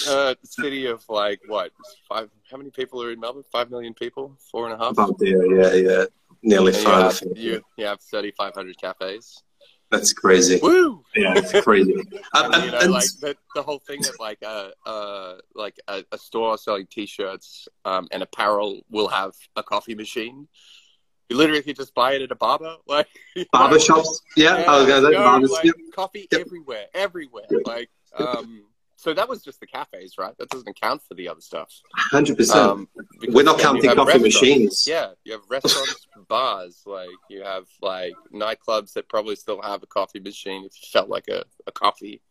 [0.07, 1.71] uh, city of like what
[2.07, 2.29] five?
[2.51, 3.43] How many people are in Melbourne?
[3.51, 4.37] Five million people?
[4.51, 4.93] Four and a half?
[4.93, 6.05] About there, yeah, yeah,
[6.43, 7.21] nearly and five.
[7.21, 9.43] You have, you, you have 3,500 cafes.
[9.91, 10.59] That's crazy.
[10.61, 11.03] Woo!
[11.15, 11.93] Yeah, it's crazy.
[12.33, 15.77] and, you know, and, like the, the, whole thing of like a uh, uh, like
[15.87, 20.47] a, a, store selling T-shirts um, and apparel will have a coffee machine.
[21.29, 23.07] You literally can just buy it at a barber, like
[23.51, 24.21] barber shops.
[24.37, 25.51] Yeah, yeah, I was gonna say barbers.
[25.51, 26.41] Like, Coffee yep.
[26.41, 27.47] everywhere, everywhere.
[27.65, 28.65] Like, um,
[28.99, 30.37] so that was just the cafes, right?
[30.37, 31.71] That doesn't count for the other stuff.
[31.95, 32.89] Hundred um, percent.
[33.33, 34.85] We're not counting coffee machines.
[34.85, 39.85] Yeah, you have restaurants, bars, like you have like nightclubs that probably still have a
[39.85, 42.21] coffee machine if you felt like a, a coffee.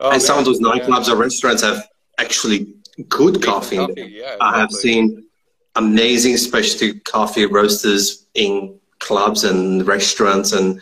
[0.00, 1.14] Oh, and man, some of those nightclubs yeah.
[1.14, 1.88] or restaurants have
[2.18, 2.74] actually
[3.08, 3.76] good coffee.
[3.76, 4.38] coffee yeah.
[4.40, 5.28] I have seen
[5.76, 10.80] amazing specialty coffee roasters in clubs and restaurants and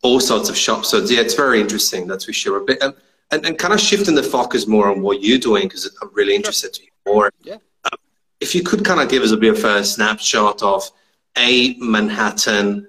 [0.00, 0.88] all sorts of shops.
[0.88, 2.06] So yeah, it's very interesting.
[2.06, 2.62] That's for sure.
[2.62, 2.82] A bit.
[2.82, 2.94] Um,
[3.32, 6.36] and, and kind of shifting the focus more on what you're doing because I'm really
[6.36, 7.32] interested to hear more.
[7.42, 7.56] Yeah.
[7.84, 7.96] Uh,
[8.40, 10.88] if you could kind of give us a bit of a snapshot of
[11.36, 12.86] a Manhattan,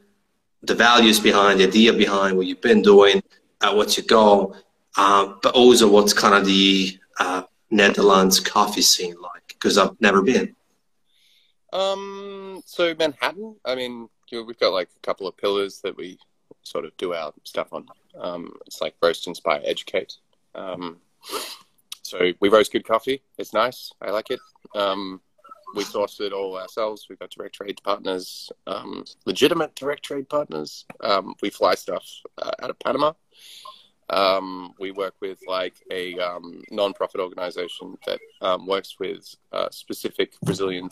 [0.62, 3.24] the values behind the idea behind what you've been doing,
[3.62, 4.56] uh, what's your goal,
[4.98, 10.22] uh, but also what's kind of the uh, Netherlands coffee scene like because I've never
[10.22, 10.56] been.
[11.72, 16.18] Um, so Manhattan, I mean, we've got like a couple of pillars that we
[16.64, 17.86] sort of do our stuff on.
[18.20, 20.18] Um, it's like roast, inspire, educate.
[20.56, 21.00] Um,
[22.02, 23.22] so we roast good coffee.
[23.38, 23.92] It's nice.
[24.02, 24.40] I like it.
[24.76, 25.22] Um,
[25.76, 27.08] we source it all ourselves.
[27.10, 30.86] We've got direct trade partners, um, legitimate direct trade partners.
[31.02, 32.06] Um, we fly stuff
[32.38, 33.14] uh, out of Panama.
[34.10, 40.34] Um, we work with like a um, non-profit organization that um, works with uh, specific
[40.44, 40.90] Brazilian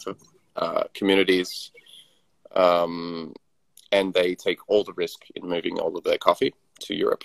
[0.56, 1.72] uh, communities,
[2.56, 3.34] um,
[3.92, 7.24] and they take all the risk in moving all of their coffee to Europe,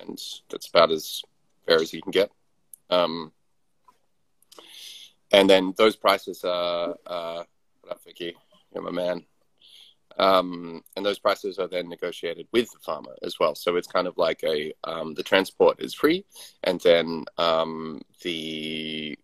[0.00, 0.18] and
[0.50, 1.22] that's about as
[1.66, 2.30] fair as you can get.
[2.90, 3.32] Um,
[5.32, 7.42] and then those prices are, uh,
[7.80, 8.36] what up, Vicky?
[8.72, 9.24] You're my man.
[10.18, 13.54] Um, and those prices are then negotiated with the farmer as well.
[13.54, 16.24] So it's kind of like a um, the transport is free,
[16.64, 19.18] and then um, the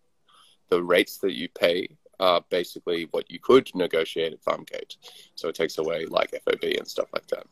[0.69, 4.97] the rates that you pay are basically what you could negotiate at farm gate.
[5.35, 7.47] So it takes away like FOB and stuff like that.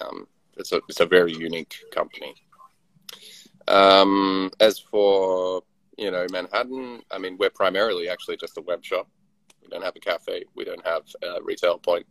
[0.00, 2.34] Um, it's a it's a very unique company.
[3.68, 5.62] Um, as for
[5.96, 9.08] you know Manhattan, I mean we're primarily actually just a web shop.
[9.62, 10.44] We don't have a cafe.
[10.54, 12.06] We don't have a retail point.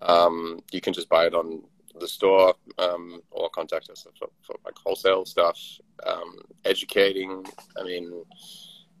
[0.00, 1.62] Um, you can just buy it on
[1.98, 5.58] the store um, or contact us for, for like wholesale stuff.
[6.06, 7.44] Um, educating.
[7.78, 8.24] I mean,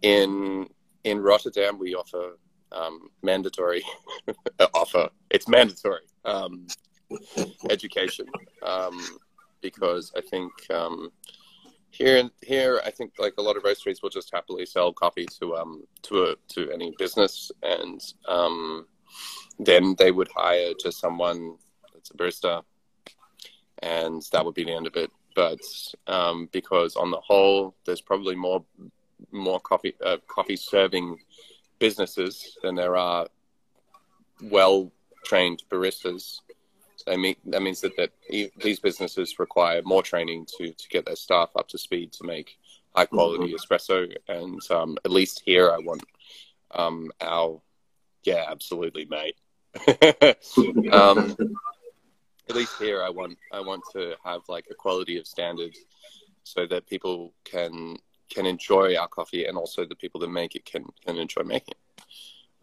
[0.02, 0.68] in
[1.04, 2.38] in Rotterdam we offer
[2.72, 3.82] um, mandatory
[4.74, 5.08] offer.
[5.30, 6.66] It's mandatory um,
[7.70, 8.26] education
[9.60, 11.10] because I think um,
[11.92, 15.26] here and here I think like a lot of roasteries will just happily sell coffee
[15.38, 17.52] to um to a to any business.
[17.62, 18.86] And um
[19.58, 21.56] then they would hire just someone
[21.92, 22.62] that's a barista.
[23.82, 25.10] And that would be the end of it.
[25.36, 25.60] But
[26.06, 28.64] um because on the whole there's probably more
[29.30, 31.18] more coffee uh, coffee serving
[31.78, 33.28] businesses than there are
[34.40, 34.90] well
[35.24, 36.40] trained baristas
[37.08, 38.10] I mean, that means that, that
[38.56, 42.58] these businesses require more training to, to get their staff up to speed to make
[42.94, 43.74] high quality mm-hmm.
[43.74, 44.14] espresso.
[44.28, 46.04] And um, at least here, I want
[46.72, 47.60] um, our
[48.24, 49.36] yeah, absolutely, mate.
[50.92, 51.36] um,
[52.48, 55.74] at least here, I want I want to have like a quality of standard,
[56.44, 57.96] so that people can
[58.30, 61.74] can enjoy our coffee, and also the people that make it can can enjoy making
[61.74, 62.04] it.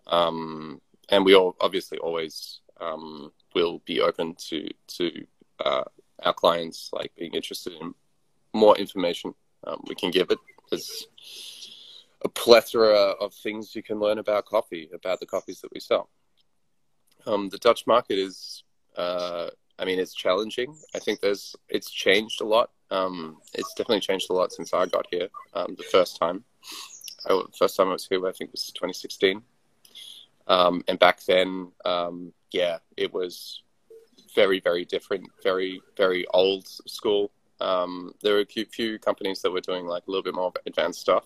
[0.07, 5.25] Um, and we all obviously always um, will be open to to
[5.63, 5.84] uh,
[6.23, 7.93] our clients like being interested in
[8.53, 9.34] more information.
[9.65, 10.39] Um, we can give it.
[10.69, 11.07] There's
[12.23, 16.09] a plethora of things you can learn about coffee, about the coffees that we sell.
[17.25, 18.63] Um, the Dutch market is,
[18.97, 20.75] uh, I mean, it's challenging.
[20.95, 22.71] I think there's, it's changed a lot.
[22.91, 25.30] Um, it's definitely changed a lot since I got here.
[25.53, 26.43] Um, the first time,
[27.30, 29.41] I, first time I was here, I think was 2016.
[30.47, 33.63] Um, and back then, um, yeah, it was
[34.35, 37.31] very, very different, very, very old school.
[37.61, 41.01] Um, there were a few companies that were doing like a little bit more advanced
[41.01, 41.25] stuff.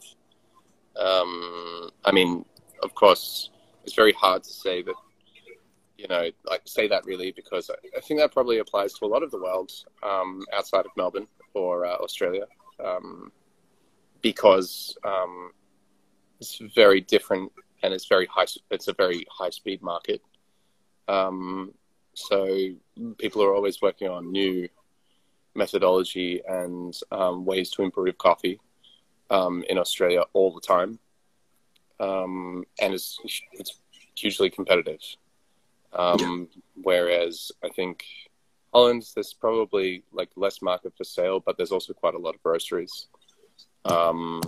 [1.00, 2.46] Um, I mean,
[2.82, 3.50] of course,
[3.84, 4.96] it's very hard to say that,
[5.98, 9.24] you know, like say that really because I, think that probably applies to a lot
[9.24, 9.72] of the world
[10.02, 12.46] um, outside of Melbourne or uh, Australia
[12.84, 13.32] um,
[14.22, 15.52] because um,
[16.40, 17.52] it's very different
[17.84, 18.46] and it's very high.
[18.72, 20.22] It's a very high speed market.
[21.08, 21.74] Um,
[22.14, 22.70] so
[23.18, 24.70] people are always working on new
[25.56, 28.60] methodology and um, ways to improve coffee
[29.30, 31.00] um, in Australia all the time,
[32.00, 33.20] um, and it's
[33.54, 33.80] it's
[34.16, 35.02] hugely competitive.
[35.94, 36.50] Um,
[36.82, 38.04] whereas I think
[38.74, 42.44] Holland, there's probably like less market for sale, but there's also quite a lot of
[42.44, 43.08] roasteries.
[43.86, 44.42] Um,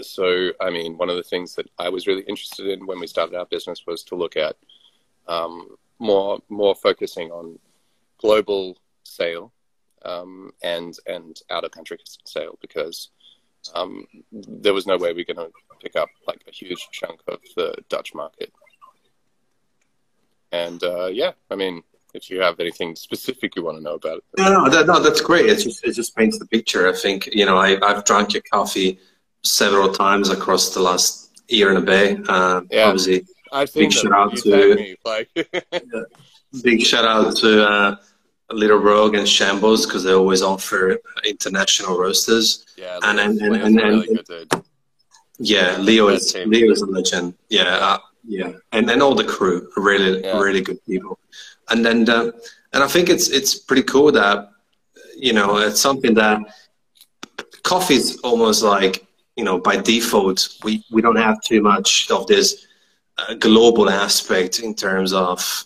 [0.00, 3.06] so, I mean, one of the things that I was really interested in when we
[3.06, 4.56] started our business was to look at
[5.28, 7.58] um, more more focusing on
[8.18, 9.52] global sale
[10.04, 13.10] um, and and out of country sale because
[13.74, 15.50] um, there was no way we are going to
[15.80, 18.52] pick up like a huge chunk of the Dutch market.
[20.52, 24.18] And uh, yeah, I mean, if you have anything specific you want to know about
[24.18, 24.24] it.
[24.38, 25.46] No, no, that, no that's great.
[25.46, 26.88] It just, it just paints the picture.
[26.88, 28.98] I think, you know, I, I've drunk your coffee
[29.42, 32.28] several times across the last year and a bit.
[32.28, 32.84] Uh, yeah.
[32.84, 34.02] Obviously, I've seen big them.
[34.02, 35.28] shout out to, me, like.
[36.62, 37.96] big shout out to uh,
[38.50, 42.66] Little Rogue and Shambles because they always offer international roasters.
[42.76, 44.64] Yeah, and and and, and, really good,
[45.38, 47.34] yeah, Leo is Leo is a legend.
[47.48, 50.38] Yeah, uh, yeah, and and all the crew are really yeah.
[50.38, 51.18] really good people.
[51.70, 52.32] And then uh,
[52.72, 54.50] and I think it's it's pretty cool that
[55.16, 56.40] you know it's something that
[57.62, 62.26] coffee is almost like you know by default we we don't have too much of
[62.26, 62.66] this
[63.18, 65.64] uh, global aspect in terms of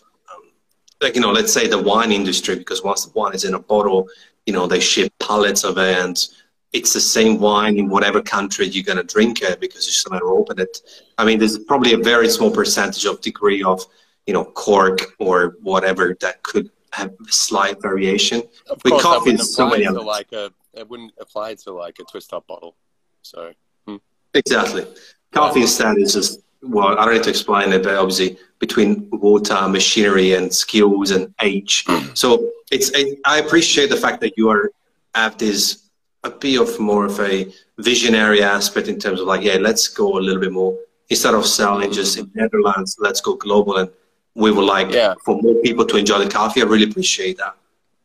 [1.00, 3.58] like you know let's say the wine industry because once the wine is in a
[3.58, 4.08] bottle
[4.46, 6.28] you know they ship pallets of it and
[6.72, 10.10] it's the same wine in whatever country you're going to drink it because you just
[10.10, 10.78] never open it.
[11.16, 13.84] I mean there's probably a very small percentage of degree of
[14.26, 18.42] you know cork or whatever that could have slight variation.
[18.68, 22.04] Of but coffee is so many to like a it wouldn't apply to like a
[22.04, 22.76] twist up bottle
[23.22, 23.52] so
[23.86, 23.96] hmm.
[24.34, 24.86] exactly.
[25.32, 29.68] Coffee instead is just well i don't need to explain it but obviously between water,
[29.68, 31.84] machinery, and skills and age.
[32.14, 32.90] So it's
[33.24, 34.70] I appreciate the fact that you are
[35.14, 35.88] have this
[36.24, 40.18] a bit of more of a visionary aspect in terms of like, yeah, let's go
[40.18, 40.76] a little bit more
[41.08, 43.90] instead of selling just in Netherlands, let's go global and
[44.34, 45.14] we would like yeah.
[45.24, 46.60] for more people to enjoy the coffee.
[46.60, 47.56] I really appreciate that.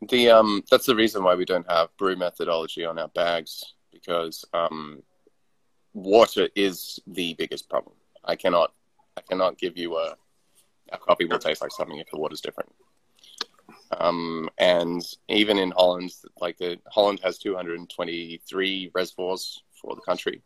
[0.09, 4.45] The um that's the reason why we don't have brew methodology on our bags because
[4.53, 5.01] um
[5.93, 7.95] water is the biggest problem.
[8.25, 8.73] I cannot
[9.17, 10.15] I cannot give you a
[10.91, 12.71] a coffee will taste like something if the water's different.
[13.99, 20.41] Um, and even in Holland, like the Holland has 223 reservoirs for the country.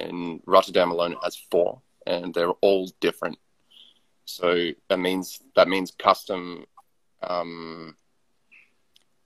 [0.00, 3.38] In Rotterdam alone, has four, and they're all different.
[4.24, 6.64] So that means that means custom,
[7.22, 7.96] um,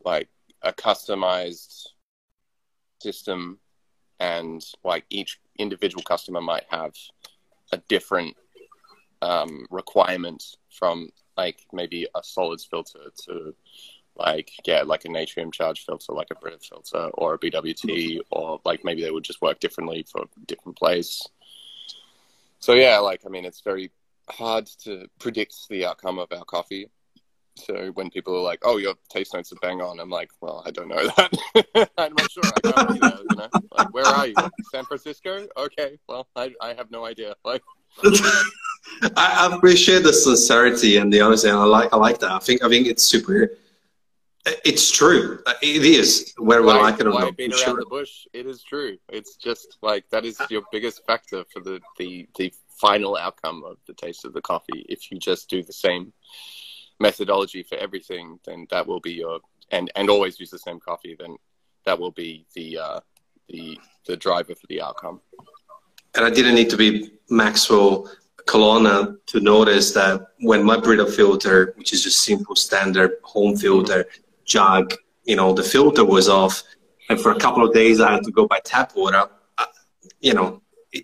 [0.04, 0.28] like
[0.62, 1.88] a customized
[3.00, 3.58] system,
[4.20, 6.92] and like each individual customer might have
[7.72, 8.36] a different
[9.22, 13.54] um, requirements from like maybe a solids filter to
[14.16, 18.60] like yeah like a natrium charge filter like a Brita filter or a BWT or
[18.64, 21.26] like maybe they would just work differently for different place.
[22.58, 23.90] So yeah, like I mean it's very
[24.28, 26.90] hard to predict the outcome of our coffee.
[27.58, 30.62] So when people are like, "Oh, your taste notes are bang on," I'm like, "Well,
[30.64, 31.90] I don't know that.
[31.98, 32.44] I'm not sure.
[32.44, 33.48] I can't you know?
[33.76, 34.34] Like, where are you?
[34.70, 35.46] San Francisco?
[35.56, 35.98] Okay.
[36.08, 37.34] Well, I I have no idea.
[37.44, 37.62] Like,
[39.16, 41.48] I appreciate the sincerity and the honesty.
[41.48, 42.30] And I like I like that.
[42.30, 43.56] I think I think it's super.
[44.64, 45.40] It's true.
[45.46, 46.32] Uh, it is.
[46.38, 47.22] Where we like it or not.
[47.22, 48.96] around the bush, it is true.
[49.10, 53.76] It's just like that is your biggest factor for the the the final outcome of
[53.86, 54.86] the taste of the coffee.
[54.88, 56.12] If you just do the same
[57.00, 59.40] methodology for everything, then that will be your
[59.70, 61.16] and and always use the same coffee.
[61.18, 61.36] Then
[61.84, 63.00] that will be the uh,
[63.48, 65.20] the the driver for the outcome.
[66.14, 68.10] And I didn't need to be Maxwell
[68.46, 74.06] Colonna to notice that when my Brita filter, which is just simple standard home filter
[74.44, 74.94] jug,
[75.24, 76.62] you know, the filter was off,
[77.10, 79.28] and for a couple of days I had to go by tap water.
[79.58, 79.66] Uh,
[80.20, 80.62] you know,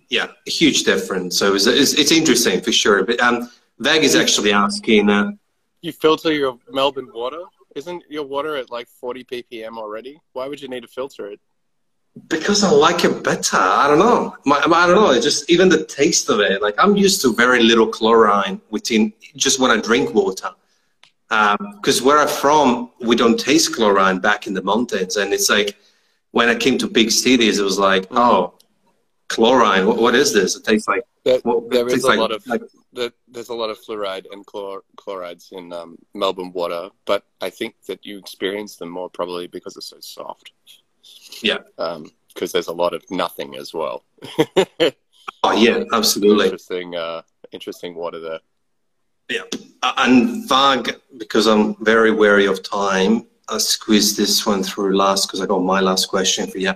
[0.09, 1.39] yeah, a huge difference.
[1.39, 3.05] So it's, it's, it's interesting for sure.
[3.05, 5.11] But um, Veg is actually asking.
[5.11, 5.33] Uh,
[5.85, 7.43] you filter your Melbourne water?
[7.75, 10.19] Isn't your water at like 40 ppm already?
[10.33, 11.41] Why would you need to filter it?
[12.29, 13.57] Because I like it better.
[13.57, 14.37] I don't know.
[14.47, 15.11] My, I don't know.
[15.11, 16.63] It's just even the taste of it.
[16.63, 20.51] Like I'm used to very little chlorine within just when I drink water.
[21.29, 25.51] Because um, where I'm from, we don't taste chlorine back in the mountains, and it's
[25.51, 25.77] like
[26.31, 28.19] when I came to big cities, it was like, mm-hmm.
[28.19, 28.55] oh,
[29.29, 29.87] chlorine.
[29.87, 30.55] What, what is this?
[30.55, 31.03] It tastes like.
[31.25, 32.61] There, what, there is a like, lot of like,
[33.29, 37.75] there's a lot of fluoride and chlor, chlorides in um, Melbourne water, but I think
[37.87, 40.53] that you experience them more probably because it's so soft.
[41.43, 41.59] Yeah.
[41.77, 44.05] Because um, there's a lot of nothing as well.
[45.43, 46.47] oh yeah, absolutely.
[46.47, 47.23] Interesting, uh,
[47.53, 48.41] interesting water there.
[49.31, 49.43] Yeah,
[49.83, 55.27] uh, and Vag, because I'm very wary of time, I'll squeeze this one through last
[55.27, 56.73] because I got my last question for you.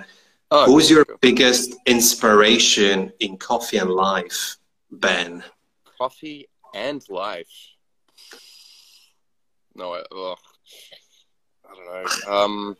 [0.51, 4.57] Oh, Who's your biggest inspiration in coffee and life,
[4.91, 5.45] Ben?
[5.99, 7.75] Coffee and life.
[9.75, 10.03] No, I.
[11.71, 12.05] I don't know.
[12.33, 12.77] Um,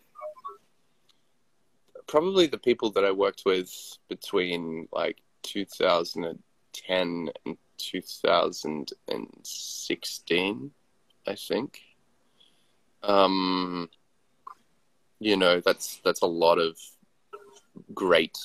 [2.07, 3.71] probably the people that I worked with
[4.09, 10.71] between like 2010 and 2016,
[11.27, 11.83] I think.
[13.03, 13.91] Um,
[15.21, 16.79] you know, that's that's a lot of
[17.95, 18.37] great,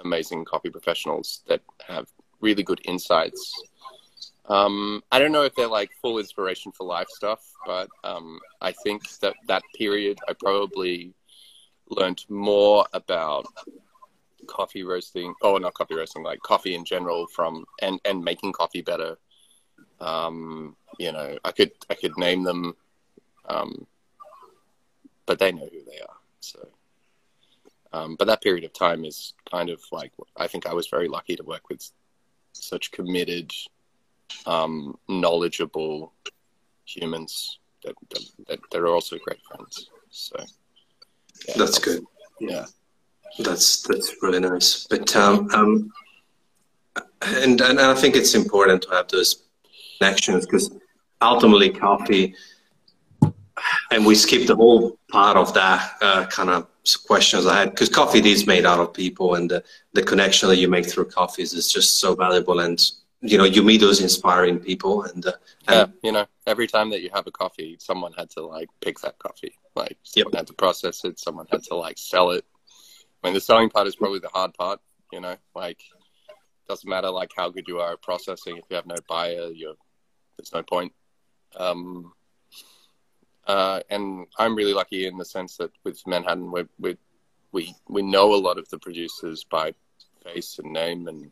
[0.00, 2.08] amazing coffee professionals that have
[2.40, 3.52] really good insights.
[4.46, 8.72] Um, I don't know if they're like full inspiration for life stuff, but um, I
[8.72, 11.14] think that that period I probably
[11.88, 13.46] learned more about
[14.46, 15.34] coffee roasting.
[15.42, 19.16] Oh, not coffee roasting, like coffee in general from and and making coffee better.
[20.00, 22.74] Um, you know, I could I could name them,
[23.48, 23.86] um,
[25.26, 26.16] but they know who they are.
[26.40, 26.68] So
[27.92, 31.08] um, but that period of time is kind of like I think I was very
[31.08, 31.90] lucky to work with
[32.52, 33.52] such committed,
[34.46, 36.12] um, knowledgeable
[36.84, 39.90] humans that, that, that they're also great friends.
[40.10, 40.36] So
[41.48, 42.04] yeah, that's good.
[42.40, 42.66] Yeah,
[43.38, 44.86] that's that's really nice.
[44.88, 45.92] But um, um,
[47.22, 49.44] and and I think it's important to have those
[49.98, 50.70] connections because
[51.20, 52.34] ultimately coffee
[53.90, 56.66] and we skipped the whole part of that uh, kind of
[57.06, 59.62] questions I had because coffee is made out of people, and the,
[59.92, 62.60] the connection that you make through coffees is just so valuable.
[62.60, 62.80] And
[63.22, 65.32] you know, you meet those inspiring people, and, uh,
[65.68, 68.68] and yeah, you know, every time that you have a coffee, someone had to like
[68.80, 70.40] pick that coffee, like someone yep.
[70.40, 72.44] had to process it, someone had to like sell it.
[73.22, 74.80] I mean, the selling part is probably the hard part.
[75.12, 75.80] You know, like
[76.68, 79.74] doesn't matter like how good you are at processing if you have no buyer, you're
[80.36, 80.92] there's no point.
[81.56, 82.12] Um,
[83.46, 86.96] uh, and I'm really lucky in the sense that with Manhattan, we we
[87.52, 89.74] we we know a lot of the producers by
[90.24, 91.30] face and name, and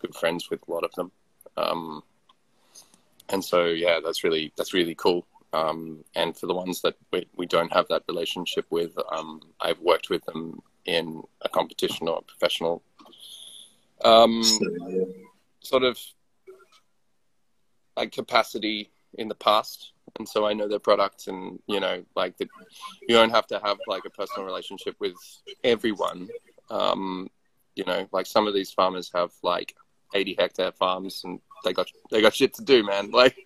[0.00, 1.12] good friends with a lot of them.
[1.56, 2.02] Um,
[3.28, 5.26] and so, yeah, that's really that's really cool.
[5.52, 9.80] Um, and for the ones that we, we don't have that relationship with, um, I've
[9.80, 12.82] worked with them in a competition or a professional
[14.04, 14.42] um,
[15.60, 15.98] sort of
[17.96, 22.36] like capacity in the past and so I know their products, and you know, like
[22.36, 22.48] the,
[23.02, 25.14] you don't have to have like a personal relationship with
[25.62, 26.28] everyone.
[26.68, 27.30] Um,
[27.76, 29.76] you know, like some of these farmers have like
[30.14, 33.10] 80 hectare farms, and they got they got shit to do, man.
[33.20, 33.36] Like,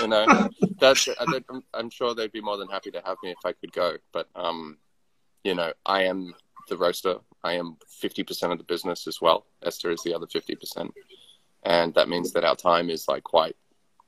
[0.00, 3.44] you know, that's I'm, I'm sure they'd be more than happy to have me if
[3.44, 4.78] I could go, but um,
[5.44, 6.34] you know, I am
[6.68, 7.16] the roaster.
[7.42, 9.46] I am 50% of the business as well.
[9.62, 10.90] Esther is the other 50%.
[11.62, 13.56] And that means that our time is like quite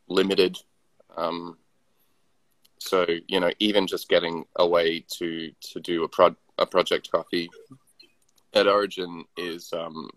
[0.09, 0.59] limited.
[1.17, 1.59] Um,
[2.79, 7.51] so you know, even just getting away to to do a pro a project coffee
[8.55, 10.11] at Origin is um,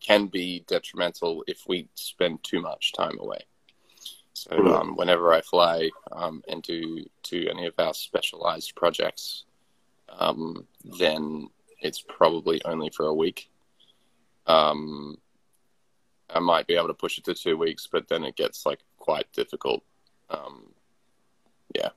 [0.00, 3.40] can be detrimental if we spend too much time away.
[4.32, 4.68] So hmm.
[4.68, 9.44] um, whenever I fly um, and do to any of our specialized projects,
[10.18, 10.66] um,
[10.98, 11.48] then
[11.80, 13.50] it's probably only for a week.
[14.46, 15.18] Um,
[16.28, 18.80] I might be able to push it to two weeks, but then it gets like
[18.98, 19.82] quite difficult.
[20.30, 20.72] Um,
[21.74, 21.90] yeah.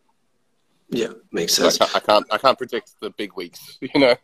[0.89, 1.79] Yeah, makes sense.
[1.81, 3.79] I can't, I can't, I can't predict the big weeks.
[3.93, 4.15] You know,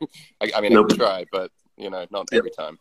[0.42, 0.86] I, I mean, nope.
[0.86, 2.78] I can try, but you know, not every time.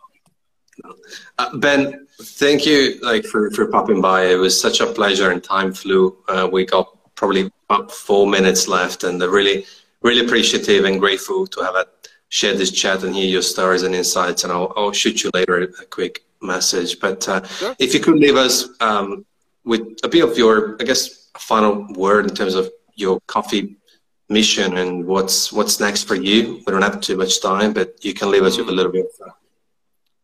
[1.38, 4.26] Uh, ben, thank you like for, for popping by.
[4.26, 6.16] It was such a pleasure and time flew.
[6.28, 9.66] Uh, we got probably about four minutes left and uh, really,
[10.02, 11.86] really appreciative and grateful to have
[12.28, 14.44] shared this chat and hear your stories and insights.
[14.44, 17.00] And I'll, I'll shoot you later a quick message.
[17.00, 17.74] But uh, sure.
[17.78, 19.24] if you could leave us um,
[19.64, 23.76] with a bit of your, I guess, final word in terms of your coffee
[24.28, 26.62] mission and what's what's next for you.
[26.66, 29.06] We don't have too much time, but you can leave us with a little bit.
[29.20, 29.32] Of,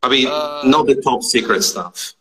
[0.04, 2.12] I mean, uh, not the top secret stuff.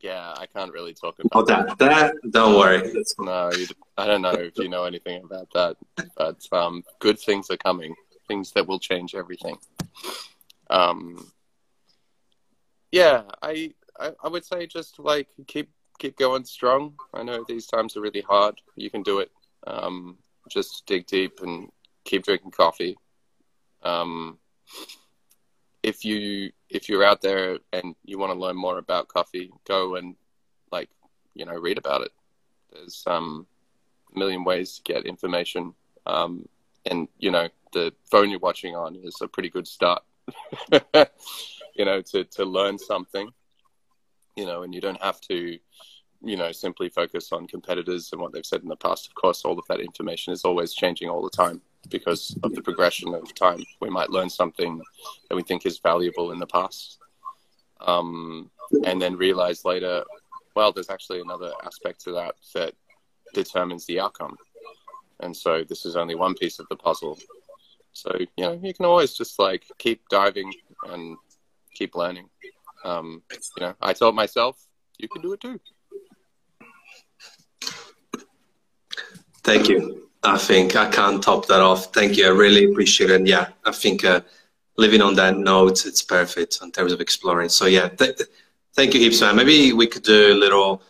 [0.00, 1.78] Yeah, I can't really talk about oh, that.
[1.78, 2.90] That don't worry.
[3.18, 3.66] No, you,
[3.98, 5.76] I don't know if you know anything about that,
[6.16, 7.94] but um, good things are coming.
[8.26, 9.58] Things that will change everything.
[10.70, 11.30] Um,
[12.90, 15.68] yeah, I, I I would say just like keep
[15.98, 16.94] keep going strong.
[17.12, 18.58] I know these times are really hard.
[18.76, 19.30] You can do it.
[19.66, 20.16] Um,
[20.48, 21.68] just dig deep and
[22.04, 22.96] keep drinking coffee.
[23.82, 24.38] Um,
[25.82, 29.96] if you if you're out there and you want to learn more about coffee, go
[29.96, 30.16] and
[30.70, 30.88] like
[31.34, 32.12] you know read about it.
[32.72, 33.46] There's um,
[34.14, 35.74] a million ways to get information,
[36.06, 36.48] um,
[36.86, 40.02] and you know the phone you're watching on is a pretty good start.
[41.74, 43.30] you know to to learn something.
[44.36, 45.58] You know, and you don't have to
[46.22, 49.08] you know, simply focus on competitors and what they've said in the past.
[49.08, 52.62] Of course, all of that information is always changing all the time because of the
[52.62, 53.62] progression of time.
[53.80, 54.80] We might learn something
[55.28, 56.98] that we think is valuable in the past,
[57.80, 58.50] um,
[58.84, 60.04] and then realize later,
[60.54, 62.74] well, there's actually another aspect to that that
[63.34, 64.36] determines the outcome.
[65.20, 67.18] And so this is only one piece of the puzzle.
[67.92, 70.52] So, you know, you can always just like keep diving
[70.88, 71.16] and
[71.74, 72.28] keep learning.
[72.84, 74.56] Um, you know, I told myself,
[74.98, 75.60] you can do it too.
[79.42, 80.09] Thank you.
[80.22, 81.92] I think I can't top that off.
[81.94, 82.26] Thank you.
[82.26, 83.16] I really appreciate it.
[83.16, 84.20] And yeah, I think uh,
[84.76, 87.48] living on that note, it's perfect in terms of exploring.
[87.48, 88.20] So yeah, th-
[88.74, 89.36] thank you, Ipsman.
[89.36, 90.82] Maybe we could do a little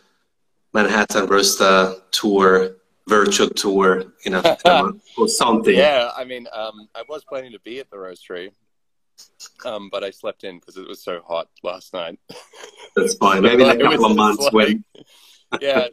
[0.72, 2.76] Manhattan Roasta tour,
[3.06, 4.56] virtual tour, you know,
[5.16, 5.76] or something.
[5.76, 8.50] Yeah, I mean, um, I was planning to be at the roastery,
[9.64, 12.18] um, but I slept in because it was so hot last night.
[12.96, 13.42] That's fine.
[13.42, 14.84] Maybe in a couple of months like, when.
[15.60, 15.86] yeah,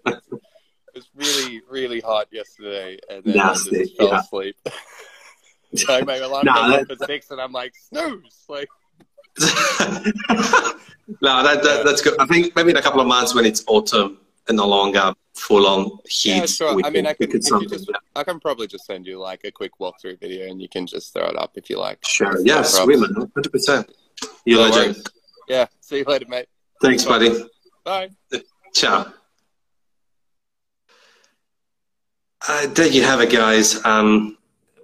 [0.97, 4.19] was really, really hot yesterday, and then Nasty, I just fell yeah.
[4.19, 4.55] asleep.
[6.07, 8.67] my alarm no, goes that, at six, and I'm like snooze, like.
[9.39, 9.47] no,
[11.43, 12.19] that, that, that's good.
[12.19, 15.67] I think maybe in a couple of months when it's autumn and no longer full
[15.67, 16.37] on heat.
[16.37, 16.81] Yeah, sure.
[16.83, 20.19] I mean, I can, just, I can probably just send you like a quick walkthrough
[20.19, 21.99] video, and you can just throw it up if you like.
[22.05, 22.33] Sure.
[22.63, 23.91] Sweet man, hundred percent.
[24.45, 25.07] You no legend.
[25.47, 25.67] Yeah.
[25.81, 26.47] See you later, mate.
[26.81, 27.11] Thanks, Bye.
[27.11, 27.45] buddy.
[27.83, 28.09] Bye.
[28.73, 29.13] Ciao.
[32.49, 33.83] Uh, there you have it, guys.
[33.83, 34.37] Um,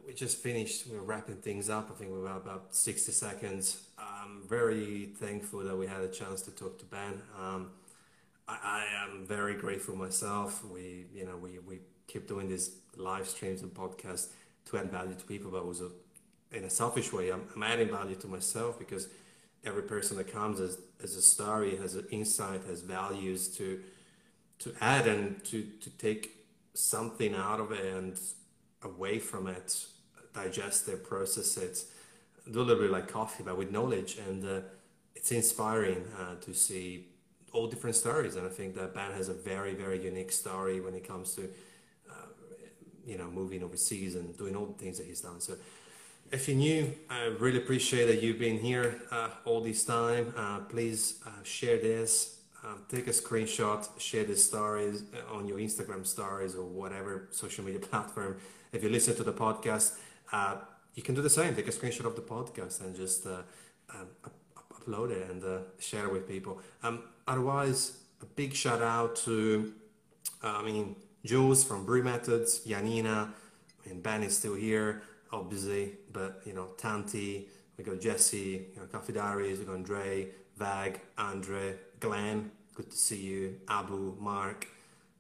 [0.06, 0.86] we just finished.
[0.92, 1.90] We're wrapping things up.
[1.90, 3.84] I think we were about 60 seconds.
[3.98, 7.22] I'm very thankful that we had a chance to talk to Ben.
[7.40, 7.70] Um,
[8.50, 10.62] I, I, am very grateful myself.
[10.66, 14.28] We, you know, we, we keep doing these live streams and podcasts
[14.66, 15.90] to add value to people, but also
[16.52, 19.08] in a selfish way, I'm, I'm adding value to myself because
[19.64, 23.80] every person that comes as, has a story, has an insight, has values to
[24.60, 26.43] to add and to, to take
[26.74, 28.20] something out of it and
[28.84, 29.86] away from it,
[30.34, 31.84] digest it, process it,
[32.52, 34.18] do a little bit like coffee, but with knowledge.
[34.18, 34.62] And uh,
[35.16, 37.08] it's inspiring uh, to see
[37.54, 38.36] all different stories.
[38.36, 41.44] And I think that Ben has a very, very unique story when it comes to,
[42.10, 42.26] uh,
[43.06, 45.40] you know, moving overseas and doing all the things that he's done.
[45.40, 45.56] So
[46.32, 50.34] if you're new, I really appreciate that you've been here uh, all this time.
[50.36, 52.33] Uh, please uh, share this
[52.64, 57.80] um, take a screenshot, share the stories on your Instagram stories or whatever social media
[57.92, 58.38] platform.
[58.72, 59.98] If you listen to the podcast,
[60.32, 60.56] uh,
[60.96, 61.56] you can do the same.
[61.56, 63.42] Take a screenshot of the podcast and just uh,
[63.90, 64.06] uh,
[64.72, 66.60] upload it and uh, share it with people.
[66.84, 69.74] Um, otherwise, a big shout out to,
[70.44, 70.96] uh, I mean,
[71.26, 73.34] Jules from Brew Methods, Janina,
[73.86, 77.48] I mean, Ben is still here, obviously, but you know, Tanti,
[77.78, 82.98] we got Jesse, you know, Coffee Diaries, we got Andre, Vag, Andre, Glenn, good to
[82.98, 84.68] see you, Abu, Mark,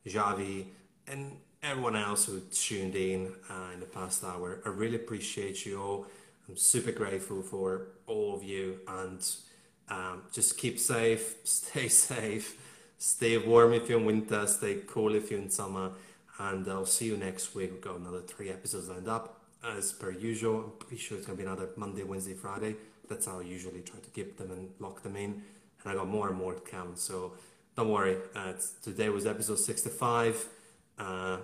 [0.06, 0.66] Javi,
[1.08, 4.60] and everyone else who tuned in uh, in the past hour.
[4.66, 6.08] I really appreciate you all.
[6.50, 9.26] I'm super grateful for all of you and
[9.88, 12.60] um, just keep safe, stay safe,
[12.98, 15.92] stay warm if you're in winter, stay cool if you're in summer,
[16.38, 17.72] and I'll see you next week.
[17.72, 20.66] We've got another three episodes lined up as per usual.
[20.66, 22.76] I'm pretty sure it's going to be another Monday, Wednesday, Friday.
[23.08, 25.44] That's how I usually try to keep them and lock them in
[25.84, 26.96] and I got more and more to come.
[26.96, 27.34] So
[27.76, 28.18] don't worry.
[28.36, 30.48] Uh, today was episode 65.
[30.98, 31.38] Uh,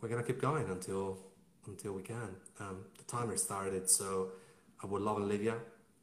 [0.00, 1.18] we're gonna keep going until
[1.66, 2.36] until we can.
[2.58, 4.30] Um, the timer started, so
[4.82, 5.54] I would love Olivia.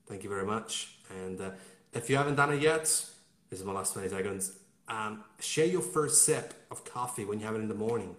[0.07, 0.95] Thank you very much.
[1.09, 1.51] And uh,
[1.93, 4.53] if you haven't done it yet, this is my last 20 seconds.
[4.87, 8.15] Um, share your first sip of coffee when you have it in the morning.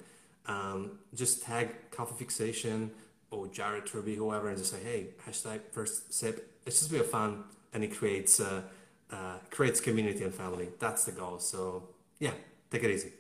[0.47, 2.91] Um, just tag Coffee Fixation
[3.31, 6.59] or Jared Truby, whoever, and just say, hey, hashtag first sip.
[6.67, 8.63] It's just real fun and it creates uh,
[9.13, 10.69] uh, creates community and family.
[10.79, 11.39] That's the goal.
[11.39, 11.89] So
[12.19, 12.33] yeah,
[12.71, 13.13] take it easy.